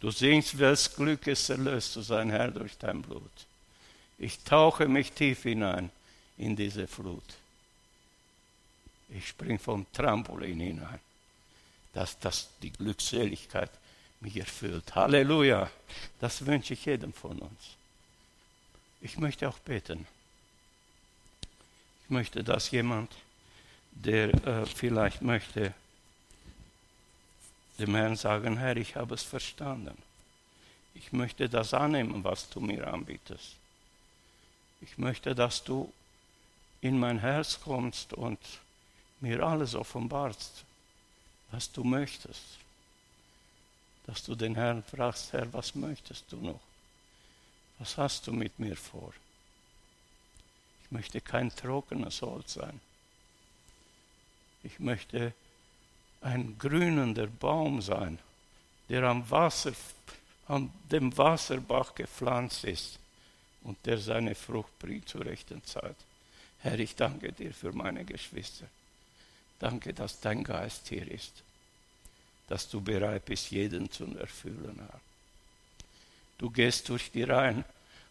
Du 0.00 0.10
singst, 0.10 0.58
welches 0.58 0.94
Glück 0.96 1.26
es 1.28 1.48
erlöst 1.48 1.92
zu 1.92 2.02
sein, 2.02 2.30
Herr, 2.30 2.50
durch 2.50 2.76
dein 2.78 3.02
Blut. 3.02 3.30
Ich 4.18 4.38
tauche 4.40 4.88
mich 4.88 5.12
tief 5.12 5.44
hinein 5.44 5.90
in 6.36 6.56
diese 6.56 6.88
Flut. 6.88 7.22
Ich 9.10 9.28
spring 9.28 9.58
vom 9.58 9.86
Trampolin 9.92 10.58
hinein. 10.58 10.98
dass 11.92 12.18
das 12.18 12.48
die 12.62 12.72
Glückseligkeit 12.72 13.70
mich 14.20 14.36
erfüllt. 14.36 14.94
Halleluja. 14.94 15.70
Das 16.20 16.46
wünsche 16.46 16.72
ich 16.74 16.84
jedem 16.86 17.12
von 17.12 17.38
uns. 17.38 17.76
Ich 19.00 19.18
möchte 19.18 19.48
auch 19.48 19.58
beten. 19.58 20.06
Ich 22.04 22.10
möchte, 22.10 22.42
dass 22.42 22.70
jemand, 22.70 23.12
der 23.92 24.34
äh, 24.46 24.66
vielleicht 24.66 25.22
möchte, 25.22 25.74
dem 27.78 27.94
Herrn 27.94 28.16
sagen, 28.16 28.58
Herr, 28.58 28.76
ich 28.76 28.96
habe 28.96 29.14
es 29.14 29.22
verstanden. 29.22 29.96
Ich 30.94 31.12
möchte 31.12 31.48
das 31.48 31.74
annehmen, 31.74 32.22
was 32.22 32.48
du 32.50 32.60
mir 32.60 32.92
anbietest. 32.92 33.56
Ich 34.80 34.98
möchte, 34.98 35.34
dass 35.34 35.64
du 35.64 35.92
in 36.80 36.98
mein 36.98 37.20
Herz 37.20 37.60
kommst 37.60 38.12
und 38.12 38.38
mir 39.20 39.42
alles 39.42 39.74
offenbarst, 39.74 40.64
was 41.50 41.70
du 41.70 41.84
möchtest. 41.84 42.58
Dass 44.06 44.22
du 44.24 44.34
den 44.34 44.56
Herrn 44.56 44.82
fragst, 44.82 45.32
Herr, 45.32 45.52
was 45.52 45.74
möchtest 45.74 46.24
du 46.30 46.36
noch? 46.36 46.60
Was 47.78 47.96
hast 47.96 48.26
du 48.26 48.32
mit 48.32 48.58
mir 48.58 48.76
vor? 48.76 49.12
Ich 50.84 50.90
möchte 50.90 51.20
kein 51.20 51.54
trockenes 51.54 52.20
Holz 52.20 52.54
sein. 52.54 52.80
Ich 54.62 54.78
möchte 54.78 55.32
ein 56.20 56.56
grünender 56.58 57.26
Baum 57.26 57.82
sein, 57.82 58.18
der 58.88 59.02
am 59.04 59.28
Wasser, 59.30 59.72
an 60.46 60.72
dem 60.90 61.16
Wasserbach 61.16 61.94
gepflanzt 61.94 62.64
ist 62.64 62.98
und 63.62 63.78
der 63.86 63.98
seine 63.98 64.34
Frucht 64.34 64.78
bringt 64.78 65.08
zur 65.08 65.24
rechten 65.24 65.64
Zeit. 65.64 65.96
Herr, 66.60 66.78
ich 66.78 66.94
danke 66.94 67.32
dir 67.32 67.52
für 67.52 67.72
meine 67.72 68.04
Geschwister. 68.04 68.66
Danke, 69.58 69.92
dass 69.92 70.20
dein 70.20 70.44
Geist 70.44 70.88
hier 70.88 71.08
ist, 71.10 71.42
dass 72.48 72.68
du 72.68 72.80
bereit 72.80 73.24
bist, 73.24 73.50
jeden 73.50 73.90
zu 73.90 74.04
erfüllen. 74.16 74.76
Herr. 74.78 75.00
Du 76.38 76.50
gehst 76.50 76.88
durch 76.88 77.10
die 77.10 77.22
Reihen 77.22 77.64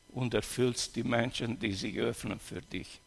und 0.10 0.34
erfüllst 0.34 0.96
die 0.96 1.04
Menschen, 1.04 1.60
die 1.60 1.74
sich 1.74 1.98
öffnen 1.98 2.40
für 2.40 2.62
dich. 2.62 3.00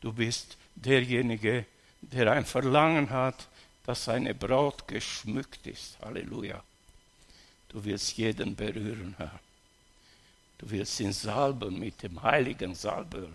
Du 0.00 0.12
bist 0.12 0.56
derjenige, 0.74 1.52
der 1.52 1.73
ein 2.12 2.44
Verlangen 2.44 3.10
hat, 3.10 3.48
dass 3.84 4.04
seine 4.04 4.34
Braut 4.34 4.88
geschmückt 4.88 5.66
ist. 5.66 5.98
Halleluja. 6.00 6.62
Du 7.68 7.84
willst 7.84 8.16
jeden 8.16 8.54
berühren, 8.54 9.14
Herr. 9.18 9.38
Du 10.58 10.70
willst 10.70 11.00
ihn 11.00 11.12
salben 11.12 11.78
mit 11.78 12.02
dem 12.02 12.22
heiligen 12.22 12.74
Salböl. 12.74 13.32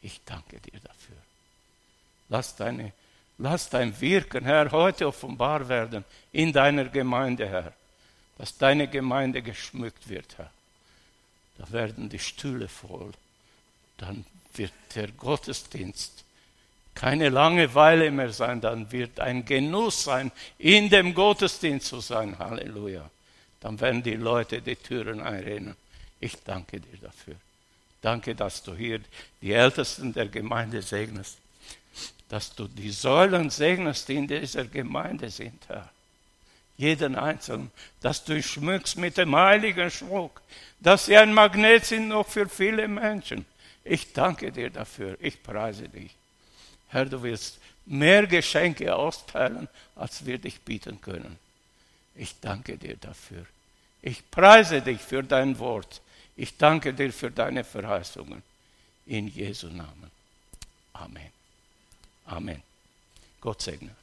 Ich 0.00 0.20
danke 0.24 0.60
dir 0.60 0.78
dafür. 0.80 1.16
Lass, 2.28 2.54
deine, 2.56 2.92
lass 3.38 3.68
dein 3.68 4.00
Wirken, 4.00 4.44
Herr, 4.44 4.70
heute 4.70 5.08
offenbar 5.08 5.68
werden 5.68 6.04
in 6.32 6.52
deiner 6.52 6.84
Gemeinde, 6.84 7.48
Herr. 7.48 7.72
Dass 8.36 8.56
deine 8.56 8.88
Gemeinde 8.88 9.42
geschmückt 9.42 10.08
wird, 10.08 10.38
Herr. 10.38 10.50
Da 11.58 11.70
werden 11.72 12.08
die 12.08 12.20
Stühle 12.20 12.68
voll. 12.68 13.12
Dann 13.96 14.24
wird 14.54 14.72
der 14.94 15.08
Gottesdienst 15.08 16.24
keine 16.98 17.28
Langeweile 17.28 18.10
mehr 18.10 18.32
sein, 18.32 18.60
dann 18.60 18.90
wird 18.90 19.20
ein 19.20 19.44
Genuss 19.44 20.02
sein, 20.02 20.32
in 20.58 20.90
dem 20.90 21.14
Gottesdienst 21.14 21.86
zu 21.86 22.00
sein. 22.00 22.36
Halleluja. 22.40 23.08
Dann 23.60 23.80
werden 23.80 24.02
die 24.02 24.16
Leute 24.16 24.60
die 24.60 24.74
Türen 24.74 25.20
einrennen. 25.20 25.76
Ich 26.18 26.42
danke 26.42 26.80
dir 26.80 26.98
dafür. 27.00 27.36
Danke, 28.02 28.34
dass 28.34 28.64
du 28.64 28.74
hier 28.74 28.98
die 29.40 29.52
Ältesten 29.52 30.12
der 30.12 30.26
Gemeinde 30.26 30.82
segnest. 30.82 31.38
Dass 32.28 32.52
du 32.52 32.66
die 32.66 32.90
Säulen 32.90 33.48
segnest, 33.50 34.08
die 34.08 34.16
in 34.16 34.26
dieser 34.26 34.64
Gemeinde 34.64 35.30
sind, 35.30 35.68
Herr. 35.68 35.88
Jeden 36.76 37.14
Einzelnen. 37.14 37.70
Dass 38.00 38.24
du 38.24 38.42
schmückst 38.42 38.96
mit 38.96 39.16
dem 39.18 39.36
heiligen 39.36 39.88
Schmuck. 39.92 40.42
Dass 40.80 41.06
sie 41.06 41.16
ein 41.16 41.32
Magnet 41.32 41.84
sind 41.84 42.08
noch 42.08 42.26
für 42.26 42.48
viele 42.48 42.88
Menschen. 42.88 43.46
Ich 43.84 44.12
danke 44.12 44.50
dir 44.50 44.70
dafür. 44.70 45.16
Ich 45.20 45.40
preise 45.40 45.88
dich. 45.88 46.17
Herr, 46.88 47.06
du 47.06 47.22
wirst 47.22 47.58
mehr 47.86 48.26
Geschenke 48.26 48.94
austeilen, 48.94 49.68
als 49.96 50.24
wir 50.24 50.38
dich 50.38 50.60
bieten 50.60 51.00
können. 51.00 51.38
Ich 52.14 52.34
danke 52.40 52.76
dir 52.76 52.96
dafür. 52.96 53.46
Ich 54.02 54.30
preise 54.30 54.82
dich 54.82 55.00
für 55.00 55.22
dein 55.22 55.58
Wort. 55.58 56.00
Ich 56.36 56.56
danke 56.56 56.94
dir 56.94 57.12
für 57.12 57.30
deine 57.30 57.64
Verheißungen. 57.64 58.42
In 59.06 59.28
Jesu 59.28 59.68
Namen. 59.68 60.10
Amen. 60.92 61.32
Amen. 62.26 62.62
Gott 63.40 63.62
segne. 63.62 63.94